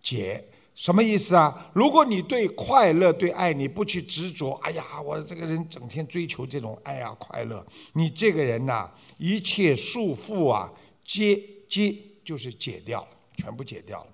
[0.02, 1.72] 减什么意思啊？
[1.74, 10.70] 如果你对快乐、对爱你不去执着，哎呀，我这个人整天追求这种爱呀快乐，你这个人呐，一切束缚啊，
[11.06, 11.95] 皆皆
[12.26, 14.08] 就是解掉，全部解掉了。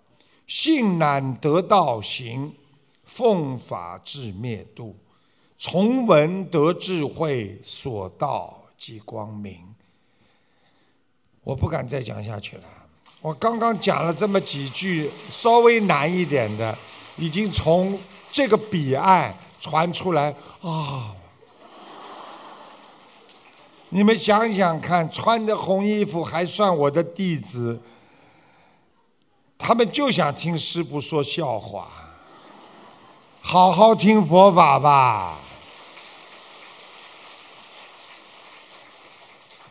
[0.46, 2.54] 信难得道行，
[3.06, 4.96] 奉法至灭度，
[5.58, 9.66] 从闻得智慧，所到即光明。
[11.44, 12.64] 我不敢再讲下去了。
[13.22, 16.76] 我刚刚讲了这么几句稍微难一点的，
[17.18, 18.00] 已经从
[18.32, 21.14] 这个彼岸传出来啊！
[23.90, 27.80] 你们想想看，穿着红衣服还算我的弟子，
[29.56, 31.90] 他们就想听师傅说笑话，
[33.40, 35.38] 好好听佛法吧。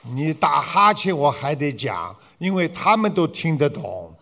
[0.03, 4.12] 你打哈欠我还得讲，因为他们都听得懂，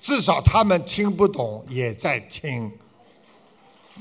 [0.00, 2.70] 至少他们听不懂也在听。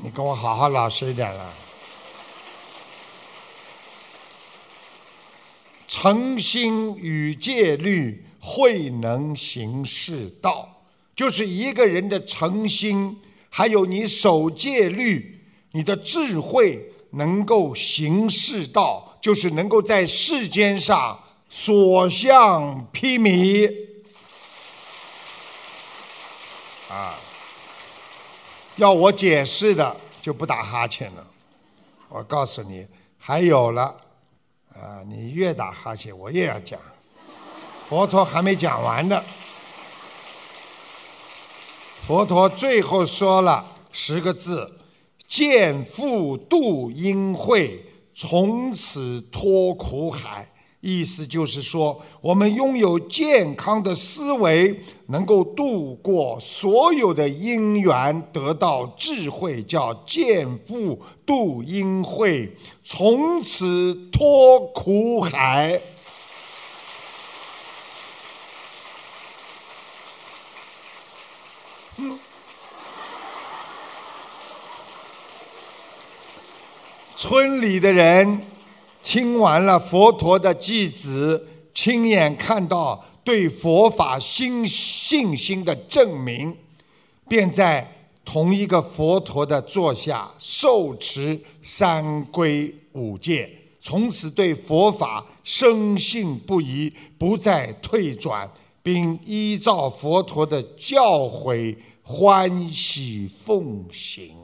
[0.01, 1.53] 你跟我好好老实一点了。
[5.87, 10.67] 诚心与戒律，慧能行世道。
[11.15, 13.15] 就是一个人的诚心，
[13.49, 15.39] 还有你守戒律，
[15.73, 21.19] 你的智慧能够行世道，就是能够在世间上
[21.53, 23.69] 所向披靡。
[26.89, 27.19] 啊，
[28.77, 31.27] 要我解释的就不打哈欠了。
[32.07, 32.87] 我告诉你，
[33.17, 33.95] 还有了，
[34.73, 36.79] 啊，你越打哈欠，我也要讲。
[37.85, 39.21] 佛陀还没讲完呢。
[42.07, 44.79] 佛陀最后说了十个字
[45.27, 50.47] ：“见父度因慧，从此脱苦海。”
[50.81, 62.51] 意思就是说，我们拥有健康的思维，能够度过所有的因缘，得到智慧，叫见富度因慧，
[62.83, 65.79] 从此脱苦海。
[77.15, 78.47] 村里的人
[79.03, 86.55] 听完了佛陀的偈子，亲眼看到对佛法新信心的证明，
[87.27, 93.49] 便在同一个佛陀的座下受持三皈五戒，
[93.81, 98.49] 从此对佛法深信不疑，不再退转，
[98.83, 104.40] 并依照佛陀的教诲欢喜奉行。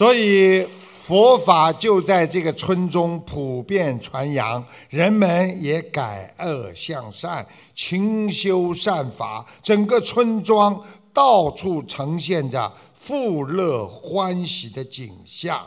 [0.00, 10.82] 所以佛法就在这个村中普遍传扬，人们也改恶向善，勤修善法，整个村庄
[11.12, 15.60] 到处呈现着富乐欢喜的景象。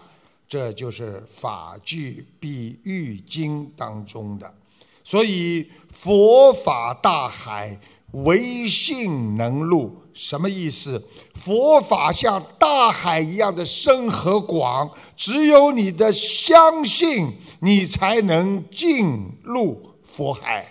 [0.49, 4.51] 这就是法句比喻经当中的。
[5.03, 7.79] 所以佛法大海。
[8.13, 11.03] 唯信能入，什么意思？
[11.33, 20.67] 佛法像大海一样的深和广，只有你的相信，你才能进入佛海。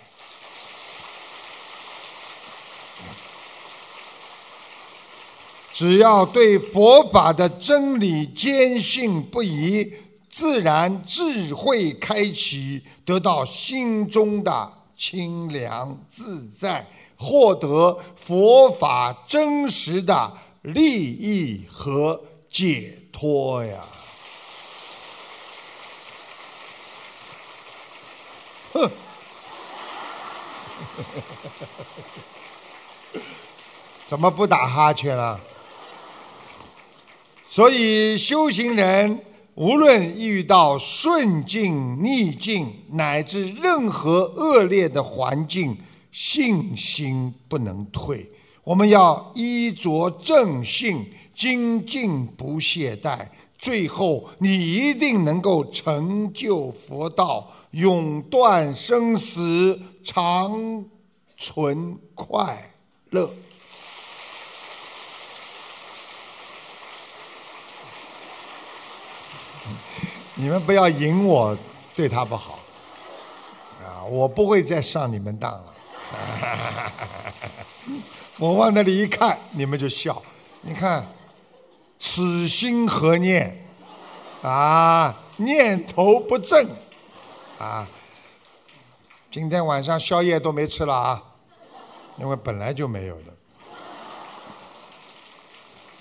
[5.73, 9.93] 只要对佛法的真理坚信不疑，
[10.29, 16.87] 自然智慧开启，得到心中的清凉自在。
[17.23, 22.21] 获得佛法真实的利益和
[22.51, 23.79] 解脱呀！
[28.73, 28.91] 哼，
[34.05, 35.41] 怎么不打哈欠了？
[37.47, 45.77] 所以修行人无论遇到顺境、逆境，乃至任何恶劣的环境。
[46.13, 48.31] 信心不能退，
[48.63, 53.27] 我们要衣着正信，精进不懈怠，
[53.59, 60.85] 最后你一定能够成就佛道，永断生死，长
[61.39, 62.73] 存快
[63.11, 63.33] 乐。
[70.35, 71.57] 你们不要引我，
[71.95, 72.59] 对他不好
[73.83, 74.03] 啊！
[74.05, 75.72] 我不会再上你们当了。
[78.39, 80.21] 我往那里一看，你们就笑。
[80.63, 81.07] 你看，
[81.99, 83.65] 此心何念？
[84.43, 86.69] 啊，念头不正。
[87.59, 87.87] 啊，
[89.31, 91.23] 今天晚上宵夜都没吃了啊，
[92.19, 93.33] 因为本来就没有的。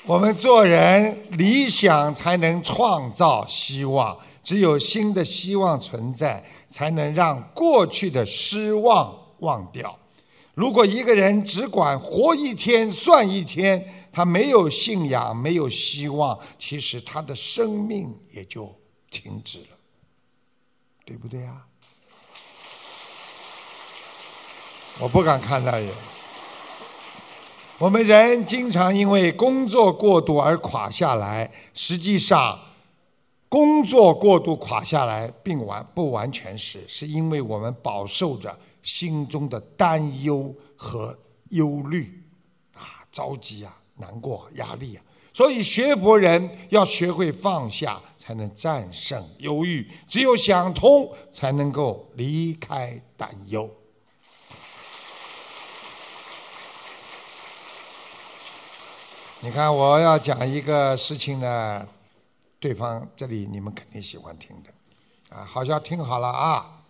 [0.04, 9.96] 我们做人，理想才能创造希望，只有新的希望存在，才能让过去的失望忘掉。
[10.54, 18.74] 如果一个人只管活一天算一天，他没有信仰，没有希望，其实他的生命也就
[19.10, 19.78] 停止了，
[21.06, 21.66] 对不对啊？
[25.00, 25.90] 我不敢看那人。
[27.78, 32.60] 我们人经常因为工作过度而垮下来，实际上，
[33.48, 38.56] 工作过度垮下来，并完不完全是，是因为我们饱受着。
[38.84, 41.18] 心中的担忧和
[41.50, 42.24] 忧虑，
[42.74, 45.04] 啊，着急啊，难过，压力啊，
[45.34, 53.70] 所以学佛人要学会放下，才能战胜忧郁；只有想通，才能够离开担忧。
[59.44, 61.88] 你看，我要讲一个事情呢，
[62.60, 66.84] 对方这里你们肯定喜欢听的，啊，好像听好了啊，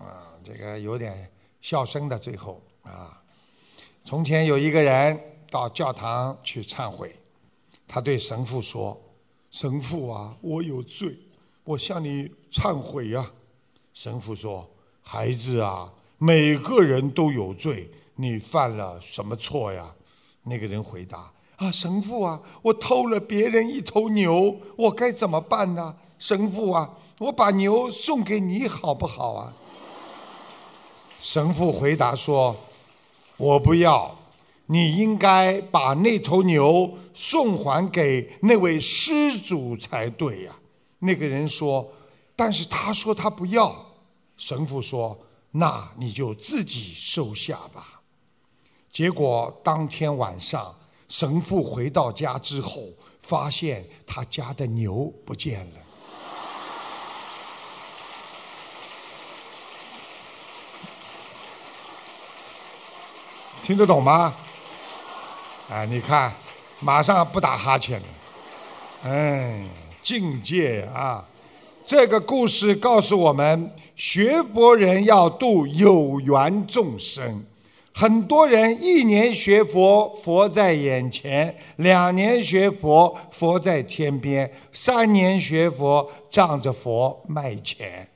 [0.00, 1.28] 啊，这个有点
[1.60, 3.20] 笑声的最后啊。
[4.04, 5.20] 从前有一个人
[5.50, 7.12] 到教堂去忏悔，
[7.88, 8.96] 他对神父说
[9.50, 11.18] ：“神父啊，我有罪，
[11.64, 13.28] 我向你忏悔呀。”
[13.92, 14.70] 神父说
[15.02, 19.92] ：“孩子啊，每个人都有罪，你犯了什么错呀？”
[20.44, 21.32] 那个人回答。
[21.56, 25.96] 啊，神父啊，我偷了别人一头牛，我该怎么办呢？
[26.20, 29.52] 神父啊，我把牛送给你好不好啊？
[31.28, 32.54] 神父回答说
[33.36, 34.16] ：“我不要，
[34.66, 40.56] 你应该把那头牛送还给那位施主才对呀。”
[41.00, 41.84] 那个人说
[42.36, 43.74] ：“但是他说他不要。”
[44.38, 45.18] 神父说
[45.50, 48.00] ：“那你就自己收下吧。”
[48.92, 50.72] 结果当天晚上。
[51.08, 52.82] 神父回到家之后，
[53.20, 55.85] 发现他家的牛不见了。
[63.66, 64.32] 听得懂吗？
[65.68, 66.32] 啊，你看，
[66.78, 68.06] 马上不打哈欠了。
[69.02, 69.60] 哎，
[70.00, 71.24] 境界啊！
[71.84, 77.44] 这个故事告诉我们，学佛人要度有缘众生。
[77.92, 88.08] 很多人一年学佛，佛在眼前；两年学佛，佛在天边；三年学佛，仗着佛卖钱。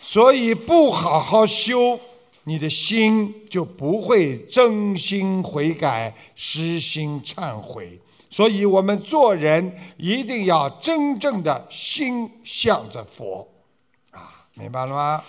[0.00, 1.98] 所以不好好修，
[2.48, 8.00] 你的心就不会真心悔改、实心忏悔。
[8.30, 13.46] 所以我们做人一定要真正的心向着佛，
[14.12, 15.22] 啊，明白了吗？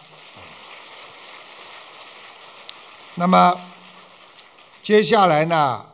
[3.16, 3.60] 那么，
[4.82, 5.86] 接下来呢，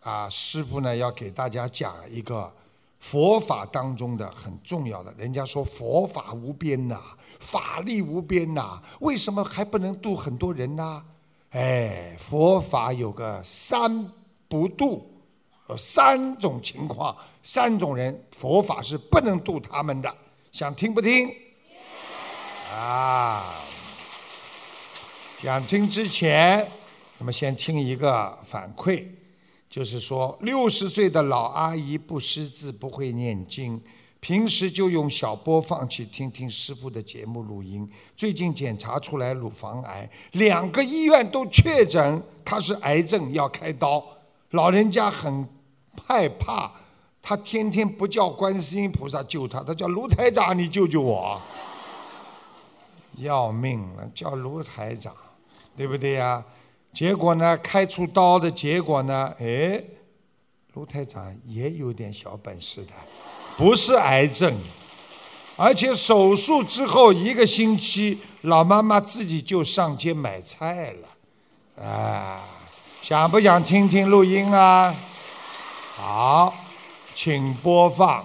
[0.00, 2.52] 啊，师傅呢要给大家讲一个
[3.00, 5.12] 佛法当中的很重要的。
[5.16, 7.00] 人家说佛法无边呐，
[7.38, 11.04] 法力无边呐，为什么还不能度很多人呢？
[11.50, 14.10] 哎，佛法有个三
[14.48, 15.10] 不度，
[15.68, 20.14] 有三种情况，三种人，佛法是不能度他们的。
[20.52, 21.30] 想听不听？
[22.74, 23.54] 啊。
[25.40, 26.68] 想听之前，
[27.18, 29.06] 那么先听一个反馈，
[29.70, 33.80] 就是说六十岁的老阿姨不识字，不会念经，
[34.20, 37.88] 平时就用小播放器听听师傅的节目录音。
[38.16, 44.04] 最近检查出来乳房癌，两个医院都确诊他是癌症，要开刀。
[44.50, 45.46] 老人家很
[46.06, 46.70] 害怕，
[47.20, 51.40] 他天天不叫观世音菩萨救他，他叫卢台长，你救救我。
[53.16, 55.14] 要命了，叫卢台长。
[55.76, 56.44] 对不对呀？
[56.92, 57.56] 结果呢？
[57.58, 59.32] 开出刀的结果呢？
[59.38, 59.80] 哎，
[60.74, 62.92] 卢台长也有点小本事的，
[63.58, 64.54] 不是癌症，
[65.56, 71.84] 而且手术之后一个星期，老妈妈自己就上街买菜了。
[71.84, 72.44] 啊，
[73.02, 74.94] 想不想听听录音啊？
[75.96, 76.54] 好，
[77.16, 78.24] 请播放。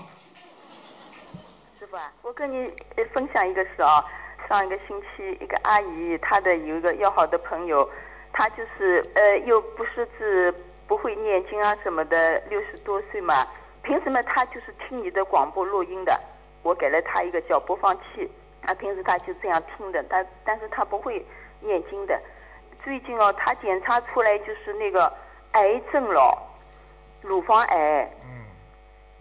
[1.79, 2.71] 师傅啊，我跟你
[3.15, 4.05] 分享一个事啊。
[4.47, 7.89] 上一个星期，一个阿姨，她的有一个要好的朋友，
[8.31, 10.53] 她就是呃，又不识字，
[10.87, 13.47] 不会念经啊什么的，六十多岁嘛。
[13.83, 16.19] 平时嘛，她就是听你的广播录音的。
[16.63, 18.31] 我给了他一个小播放器，
[18.61, 20.03] 他平时他就这样听的。
[20.09, 21.23] 但但是他不会
[21.59, 22.19] 念经的。
[22.83, 25.11] 最近哦，他检查出来就是那个
[25.51, 26.37] 癌症了，
[27.21, 28.09] 乳房癌。
[28.23, 28.43] 嗯。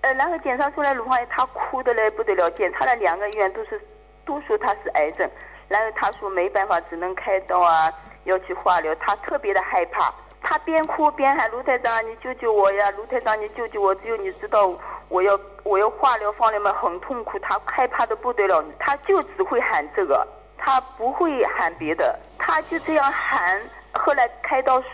[0.03, 2.51] 呃，然后检查出来乳房癌，他哭的嘞不得了。
[2.53, 3.81] 检查了两个医院都是。
[4.25, 5.29] 都说他是癌症，
[5.67, 7.93] 然后他说没办法，只能开刀啊，
[8.23, 8.95] 要去化疗。
[8.95, 12.91] 他特别的害怕，他边哭边喊卢台长，你救救我呀！
[12.97, 13.95] 卢台长，你救救我！
[13.95, 14.71] 只有你知道，
[15.09, 18.63] 我要我要化疗，放疗嘛，很痛苦，他害怕的不得了。
[18.79, 20.27] 他就只会喊这个，
[20.59, 23.61] 他不会喊别的，他就这样喊。
[23.95, 24.87] 后来开刀手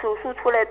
[0.00, 0.64] 手术出来，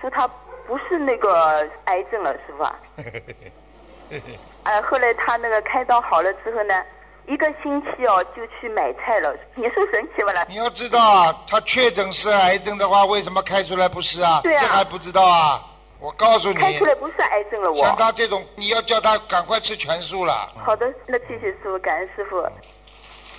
[0.00, 0.28] 说他
[0.66, 2.78] 不是那个癌症了，是吧？
[4.64, 6.84] 哎，后来他那个开刀好了之后呢？
[7.26, 9.34] 一个星期哦，就去买菜了。
[9.54, 10.44] 你说神奇不啦？
[10.50, 14.40] 你要知道啊，他确诊是癌症的话，为什么开出来不是啊？
[14.42, 14.60] 对啊。
[14.62, 15.64] 这还不知道啊？
[15.98, 17.70] 我告诉你，开出来不是癌症了。
[17.70, 20.48] 我像他这种，你要叫他赶快吃全素了。
[20.56, 22.42] 好的，那谢谢师傅，感恩师傅。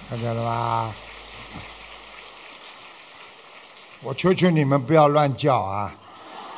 [0.09, 0.93] 看见了吧？
[4.01, 5.93] 我求求你们不要乱叫啊！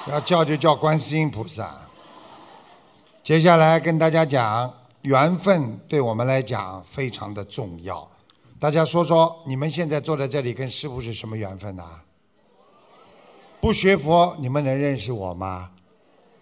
[0.07, 1.75] 要叫就叫观世音菩萨。
[3.23, 4.71] 接下来跟大家讲，
[5.05, 8.09] 缘分对我们来讲非常的重要。
[8.59, 11.83] 大家说说，你们现在坐在这里跟师傅是什么缘分呢？
[13.61, 15.69] 不学佛，你们能认识我吗？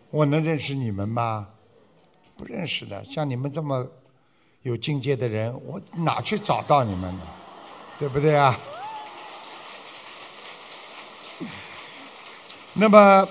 [0.10, 1.50] 我能认识你们吗？
[2.38, 3.04] 不认识的。
[3.04, 3.86] 像你们这么
[4.62, 7.22] 有境界的人，我哪去找到你们呢？
[8.00, 8.58] 对不对啊？
[12.72, 13.28] 那么，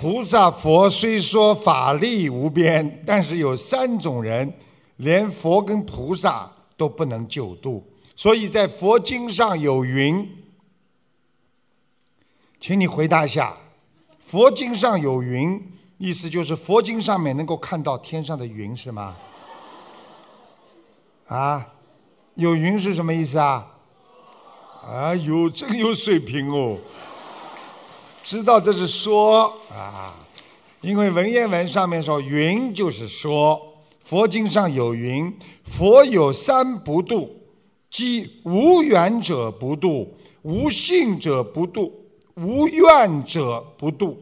[0.00, 4.50] 菩萨佛虽说法力无边，但是有三种人，
[4.96, 7.86] 连佛跟菩萨都不能救度。
[8.16, 10.26] 所以在佛经上有云。
[12.58, 13.54] 请你回答一下，
[14.24, 15.62] 佛经上有云，
[15.98, 19.14] 意思就是佛经上面能够看到天上的云是吗？
[21.26, 21.74] 啊，
[22.36, 23.66] 有云是什么意思啊？
[24.82, 26.78] 啊，有真有水平哦，
[28.22, 30.14] 知道这是说啊，
[30.80, 33.60] 因为文言文上面说云就是说，
[34.02, 37.30] 佛经上有云，佛有三不度，
[37.90, 41.96] 即无缘者不度，无信者不度。
[42.36, 44.16] 无愿者不度，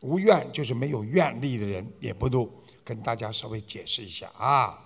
[0.00, 2.48] 无愿就是没有愿力的人也不度。
[2.84, 4.78] 跟大家稍微解释一下啊。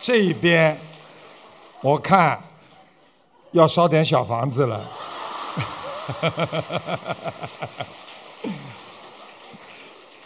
[0.00, 0.76] 这边
[1.80, 2.42] 我看
[3.54, 4.90] 要烧点小房子了。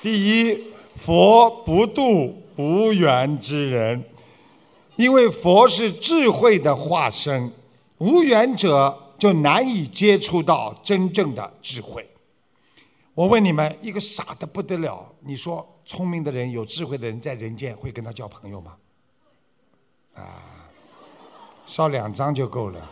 [0.00, 4.02] 第一，佛不度无缘之人。
[4.96, 7.52] 因为佛是智慧的化身，
[7.98, 12.08] 无缘者就难以接触到真正的智慧。
[13.12, 18.76] 我问你们，一个傻的不得了，你说聪明的人、有智慧的人在人间会跟他交朋友吗？
[20.14, 20.24] 啊，
[21.66, 22.90] 烧两张就够了。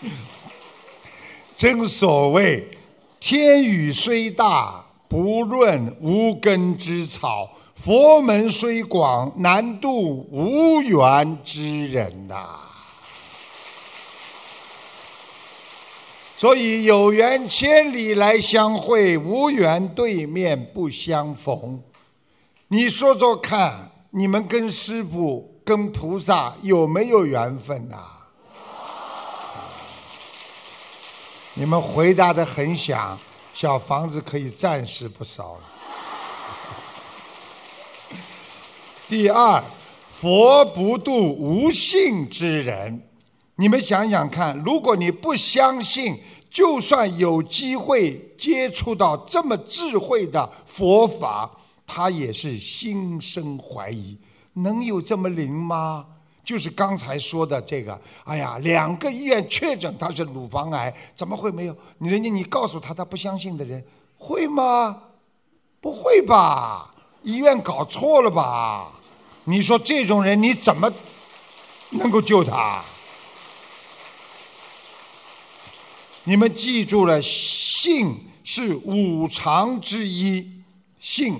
[1.56, 2.68] 正所谓，
[3.18, 7.50] 天雨虽大，不润无根之草。
[7.74, 12.60] 佛门虽广，难渡无缘之人呐。
[16.36, 21.80] 所以有缘千里来相会，无缘对面不相逢。
[22.68, 28.17] 你说说看，你们跟师傅、跟菩萨有没有缘分呐？
[31.58, 33.18] 你们回答的很响，
[33.52, 35.62] 小房子可以暂时不烧了。
[39.10, 39.60] 第二，
[40.08, 43.02] 佛不度无信之人。
[43.56, 46.16] 你们想想看，如果你不相信，
[46.48, 51.50] 就算有机会接触到这么智慧的佛法，
[51.84, 54.16] 他也是心生怀疑：
[54.52, 56.06] 能有这么灵吗？
[56.48, 58.00] 就是刚才说的这个。
[58.24, 61.76] 哎呀，两个医院确诊他是乳房癌，怎么会没有？
[61.98, 63.84] 人家你告诉他，他不相信的人，
[64.16, 64.98] 会吗？
[65.78, 66.94] 不会吧？
[67.22, 68.90] 医院搞错了吧？
[69.44, 70.90] 你说这种人你怎么
[71.90, 72.82] 能够救他？
[76.24, 80.50] 你们记住了，信是五常之一。
[80.98, 81.38] 信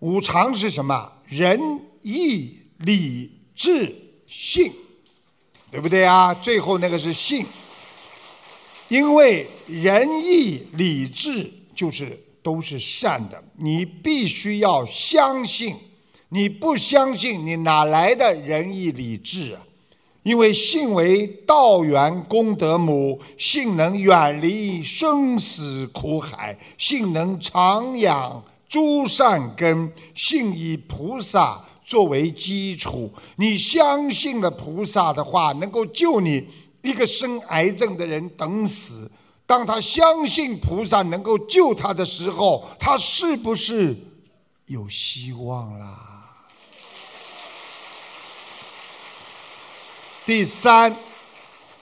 [0.00, 1.10] 五常是什么？
[1.24, 1.58] 仁
[2.02, 3.94] 义礼智
[4.26, 4.72] 信，
[5.70, 6.34] 对不对啊？
[6.34, 7.46] 最后那个是信，
[8.88, 15.76] 因为仁义礼智就是都是善的，你必须要相信。
[16.30, 19.62] 你不相信，你哪来的仁义礼智啊？
[20.24, 33.12] 因为信为道源功德母，信能远离生死苦海，信能长养诸善根，信以菩萨作为基础。
[33.36, 36.48] 你相信了菩萨的话，能够救你
[36.82, 39.10] 一个生癌症的人等死。
[39.46, 43.94] 当他相信菩萨能够救他的时候，他是不是
[44.66, 46.10] 有希望啦？
[50.24, 50.96] 第三，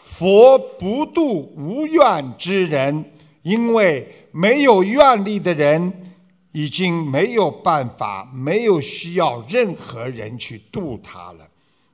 [0.04, 6.11] 佛不度无愿之人，因为没有愿力的人，
[6.52, 11.48] 已经没有办法，没有需要任何人去度他了，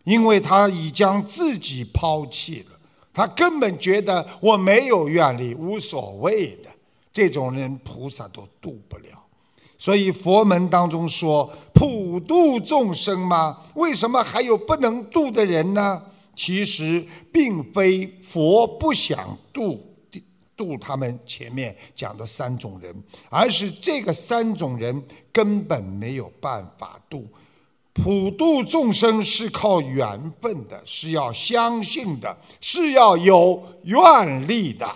[0.04, 2.78] 因为他已将自己抛弃了，
[3.12, 6.70] 他根本觉得我没有愿力，无所谓的，
[7.12, 9.24] 这种人菩萨都度不了。
[9.80, 13.56] 所以佛门当中说普度众生吗？
[13.74, 16.02] 为什么还有不能度的人呢？
[16.34, 19.87] 其实并非佛不想度
[20.58, 22.92] 度他们前面讲的三种人，
[23.30, 25.00] 而是这个三种人
[25.32, 27.26] 根本没有办法度。
[27.94, 34.88] 普度众生是靠缘分的，是要相信的，是要有愿力的。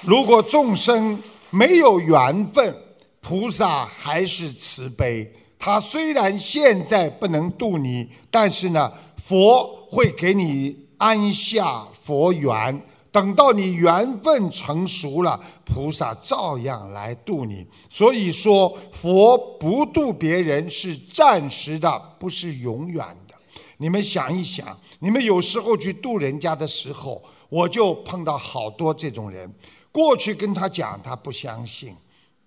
[0.00, 2.74] 如果众生没有缘分，
[3.20, 5.32] 菩萨还是慈悲。
[5.58, 12.82] 他虽然现在不能度你，但是呢，佛会给你安下佛缘。
[13.12, 17.64] 等到你缘分成熟了，菩萨照样来度你。
[17.88, 23.34] 所以说，佛不度别人是暂时的，不是永远的。
[23.76, 29.48] 你们想一想，你们有时候去度人家的时候，我就碰到好多这种人。
[29.92, 31.94] 过去跟他讲，他不相信，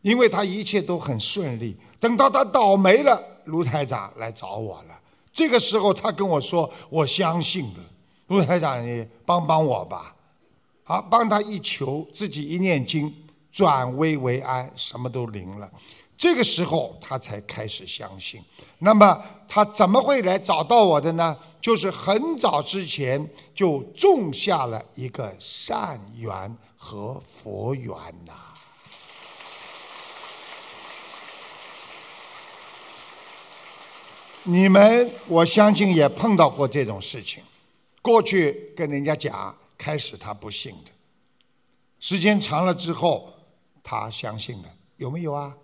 [0.02, 1.78] 因为他一切都很顺利。
[1.98, 4.97] 等到他倒霉了，卢台长来找我了。
[5.38, 7.84] 这个时候，他跟我说：“我相信了，
[8.26, 10.16] 卢台长，你帮帮我吧。”
[10.82, 13.14] 好，帮他一求，自己一念经，
[13.52, 15.70] 转危为安，什么都灵了。
[16.18, 18.42] 这个时候他才开始相信。
[18.80, 21.38] 那么他怎么会来找到我的呢？
[21.62, 23.24] 就是很早之前
[23.54, 27.94] 就种下了一个善缘和佛缘
[28.26, 28.34] 呐。
[34.48, 37.44] 你们我相信也碰到过这种事情，
[38.02, 39.56] 过去跟人家讲。
[39.78, 40.92] 开始他不信的，
[42.00, 43.32] 时间长了之后，
[43.84, 45.56] 他相信了，有没有啊？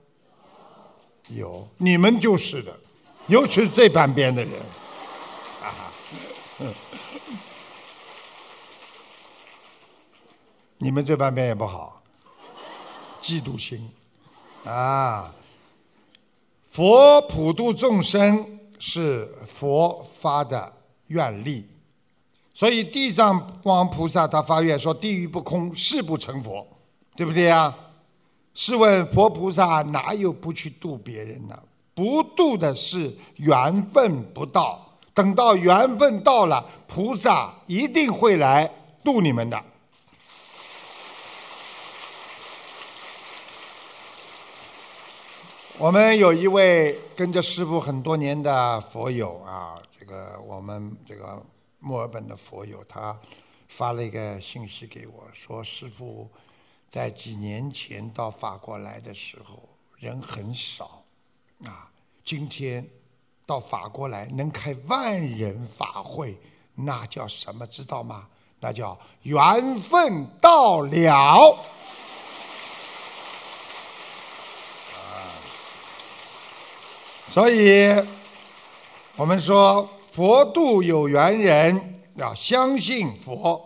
[1.29, 2.79] 有，你们就是的，
[3.25, 4.53] 尤其是这半边的人，
[5.63, 5.91] 啊，
[10.77, 12.03] 你们这半边也不好，
[13.19, 13.89] 嫉妒心，
[14.63, 15.34] 啊，
[16.69, 18.52] 佛普度众生
[18.86, 20.73] 是佛发的
[21.07, 21.65] 愿力。
[22.53, 26.67] 所以地藏王菩萨他发愿说：“地狱不空，誓不成佛，
[27.15, 27.73] 对不对呀？”
[28.53, 31.57] 试问佛菩萨哪有不去度别人呢？
[31.95, 38.69] 不度的是缘分不到，等到缘分到了，菩萨一定会来
[39.01, 39.63] 度你们的。
[45.80, 51.41] 我们有一位跟着师傅很多年的佛友啊，这个我们这个。
[51.86, 53.19] 墨尔本的佛友，他
[53.67, 56.30] 发了一个信息给我，说：“师傅，
[56.89, 59.61] 在几年前到法国来的时候，
[59.97, 61.03] 人很少，
[61.65, 61.91] 啊，
[62.24, 62.88] 今天
[63.45, 66.39] 到法国来能开万人法会，
[66.74, 67.67] 那叫什么？
[67.67, 68.30] 知道吗？
[68.61, 71.57] 那叫缘分到了。”
[77.34, 77.91] 所以，
[79.15, 79.89] 我们说。
[80.11, 83.59] 佛度有缘人，要相信佛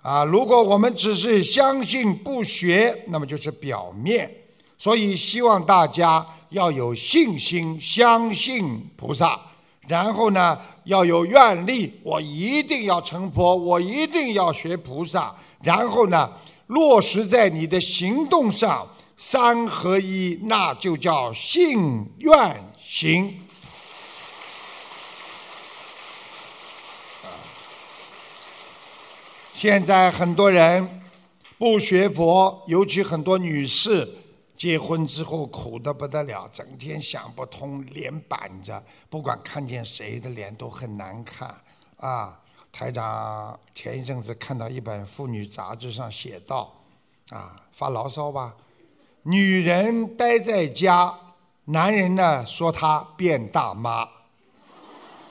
[0.00, 0.24] 啊！
[0.24, 4.34] 如果我们只是相信不学，那么就是表面。
[4.78, 9.38] 所以希望大家要有信心，相信菩萨，
[9.86, 16.32] 然后呢要有愿力，我一定要成佛，我一定要学菩萨，然后呢
[16.68, 22.56] 落实在你的行动上，三合一，那就叫信愿
[22.90, 23.38] 行。
[29.52, 31.02] 现在很多人
[31.58, 34.08] 不学佛，尤其很多女士
[34.56, 41.54] 结婚之后苦得不得了，整天想不通，脸板着，不管看见谁的脸都很难看
[41.98, 42.40] 啊。
[42.72, 46.72] 台长前一阵子看到一本妇女杂志上写道，
[47.28, 48.54] 啊，发牢骚吧，
[49.24, 51.14] 女人待在家，
[51.68, 54.08] 男人呢说她变大妈；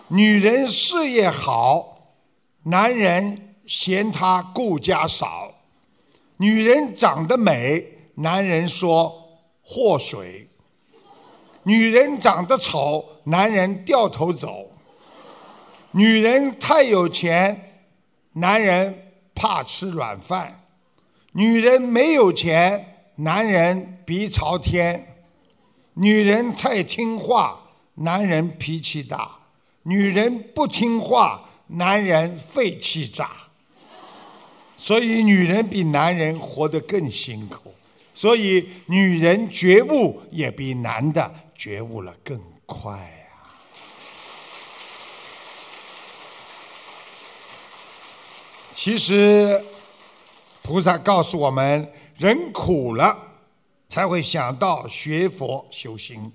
[0.07, 2.15] 女人事业好，
[2.63, 3.43] 男人。
[3.67, 5.51] 嫌她顾家少，
[6.37, 7.85] 女人长得美，
[8.15, 9.13] 男人说
[9.61, 10.47] 祸水；
[11.63, 14.69] 女人长得丑，男人掉头走；
[15.91, 17.81] 女人太有钱，
[18.31, 20.47] 男人怕吃软饭；
[21.33, 24.97] 女人没有钱，男人鼻朝天；
[25.99, 27.59] 女人太听话，
[27.95, 29.39] 男人脾气大；
[29.81, 33.31] 女人不听话，男人肺气炸。
[34.77, 37.73] 所以女人比男人活得更辛苦，
[38.13, 43.25] 所以女人觉悟也比男的觉悟了更快呀。
[48.75, 49.59] 其实，
[50.61, 53.26] 菩萨告诉我们，人苦了
[53.89, 56.31] 才会想到学佛修心。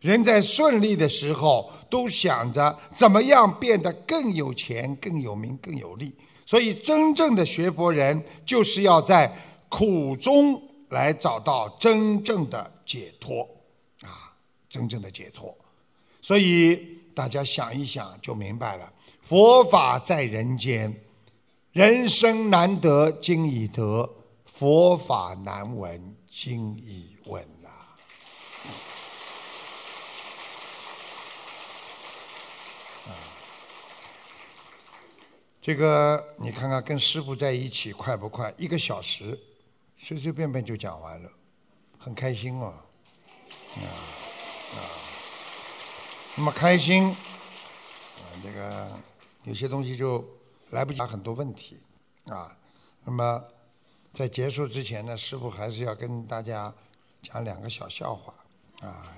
[0.00, 6.14] 人在顺利的时候，都想着怎么样变得更有钱、更有名、更有利。
[6.46, 9.30] 所以，真正的学佛人就是要在
[9.68, 13.42] 苦中来找到真正的解脱，
[14.02, 14.32] 啊，
[14.70, 15.54] 真正的解脱。
[16.22, 18.90] 所以大家想一想就明白了，
[19.20, 20.94] 佛法在人间，
[21.72, 24.08] 人生难得今已得，
[24.44, 27.68] 佛法难闻今已稳呐。
[35.60, 38.54] 这个你看看，跟师傅在一起快不快？
[38.56, 39.36] 一个小时，
[39.98, 41.28] 随随便便就讲完了，
[41.98, 42.72] 很开心哦。
[43.74, 43.82] 啊
[44.76, 44.78] 啊，
[46.36, 48.88] 那么开心，啊，这个
[49.42, 50.24] 有些东西就
[50.70, 51.80] 来不及很多问题
[52.26, 52.56] 啊。
[53.02, 53.44] 那么
[54.18, 56.74] 在结束之前呢，师傅还是要跟大家
[57.22, 58.34] 讲两个小笑话
[58.80, 59.14] 啊。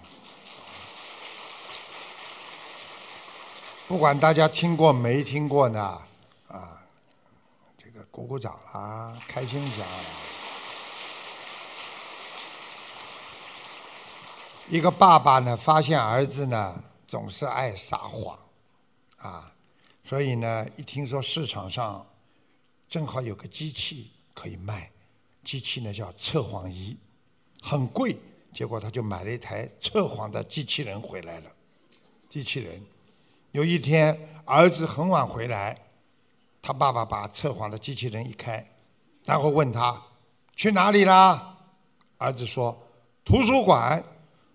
[3.88, 6.03] 不管大家听过没听过呢？
[6.48, 6.84] 啊，
[7.78, 9.86] 这个鼓鼓掌啦，开心一下。
[14.68, 18.38] 一个爸爸呢，发现儿子呢总是爱撒谎，
[19.16, 19.51] 啊，
[20.05, 22.07] 所以呢，一听说市场上
[22.86, 24.91] 正好有个机器可以卖，
[25.45, 26.97] 机器呢叫测谎仪，
[27.62, 28.16] 很贵，
[28.53, 31.51] 结果他就买了一台测谎的机器人回来了。
[32.28, 32.81] 机器人，
[33.53, 35.76] 有一天儿子很晚回来。
[36.62, 38.64] 他爸爸把测谎的机器人一开，
[39.24, 40.01] 然后问他
[40.55, 41.57] 去哪里啦？
[42.18, 42.76] 儿子说
[43.24, 44.03] 图书馆。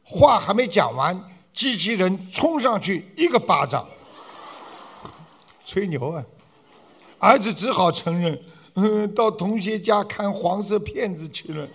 [0.08, 1.20] 话还没讲完，
[1.52, 3.90] 机器人冲上去一个巴掌，
[5.66, 6.24] 吹牛啊！
[7.18, 8.40] 儿子只好承认，
[8.76, 11.68] 嗯， 到同学家看黄色片子去了。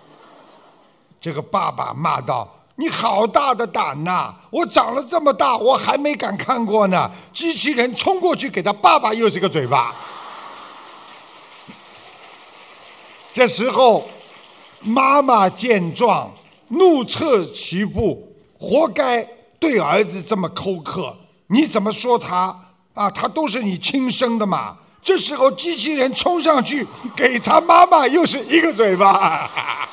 [1.20, 4.34] 这个爸爸骂道：“你好大的胆呐！
[4.50, 9.94] 我长了这么大，我还没敢看过呢。”机器人冲过去给他爸爸又是个嘴巴。
[13.34, 14.08] 这时候，
[14.80, 16.32] 妈妈见状，
[16.68, 19.22] 怒斥其父：“活该
[19.58, 21.14] 对儿子这么苛刻！
[21.48, 22.58] 你怎么说他
[22.94, 23.10] 啊？
[23.10, 26.86] 他都是你亲生的嘛！”这时候，机器人冲上去，
[27.16, 29.50] 给他妈妈又是一个嘴巴。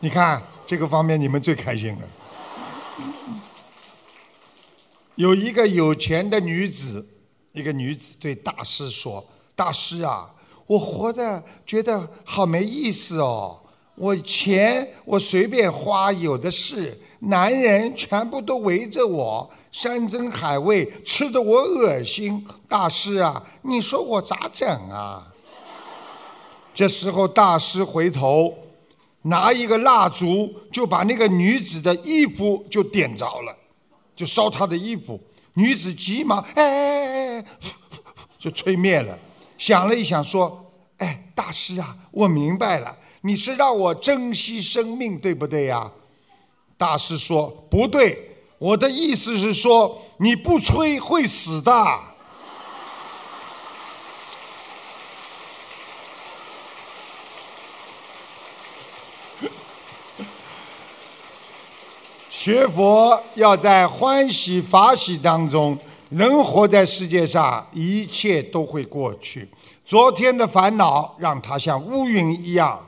[0.00, 2.00] 你看这个方面，你们最开心了。
[5.14, 7.06] 有一个有钱的女子，
[7.52, 10.28] 一个女子对大师说：“大师啊，
[10.66, 13.60] 我活着觉得好没意思哦，
[13.94, 22.44] 我钱我随便花有的是，男人全部都围着我，山珍海味吃的我恶心。
[22.68, 25.28] 大师啊，你说我咋整啊？”
[26.74, 28.52] 这时候大师回头，
[29.22, 33.56] 拿一个蜡烛就把那个女子的衣服就点着了。
[34.16, 35.20] 就烧她的衣服，
[35.54, 37.44] 女子急忙哎哎哎哎，
[38.36, 39.16] 就吹灭了。
[39.56, 45.88] 想了一想，说：“哎，大师啊，我明白了，你是让我珍惜生命，对不对呀？”
[46.82, 48.18] 大师说：“不对，
[48.58, 51.70] 我的意思是说，你不吹会死的。
[62.28, 65.78] ”学佛要在欢喜法喜当中，
[66.10, 69.48] 人活在世界上，一切都会过去。
[69.84, 72.84] 昨天的烦恼，让它像乌云一样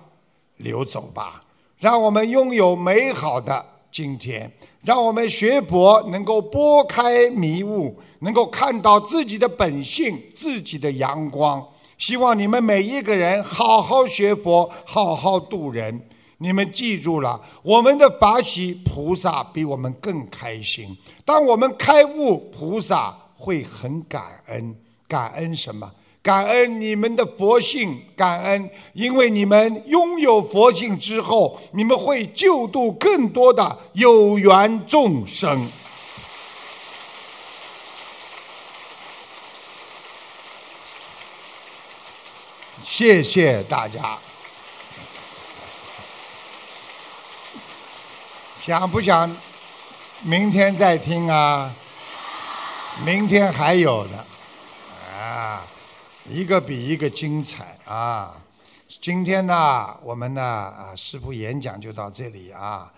[0.57, 1.45] 流走吧。
[1.79, 3.65] 让我们拥有美好的
[3.95, 4.51] 今天，
[4.83, 11.65] 让我们学佛能够拨开迷雾，能够看到自己的本性、自己的阳光。
[11.97, 16.09] 希望你们每一个人好好学佛，好好度人。
[16.39, 20.99] 你们记住了，我们的法喜菩萨比我们更开心。
[21.25, 24.75] 当我们开悟，菩萨会很感恩。
[25.07, 25.89] 感恩什么？
[26.25, 35.71] 感恩你们的佛性，感恩因为你们拥有佛性之后，你们会救度更多的有缘众生。
[42.83, 44.19] 谢谢大家。
[48.59, 49.31] 想不想
[50.23, 51.71] 明天再听啊？
[53.05, 54.25] 明天还有的
[55.15, 55.67] 啊，
[56.27, 58.35] 一个比一个精彩啊！
[58.89, 62.91] 今天呢，我们呢啊，师傅演讲就到这里啊。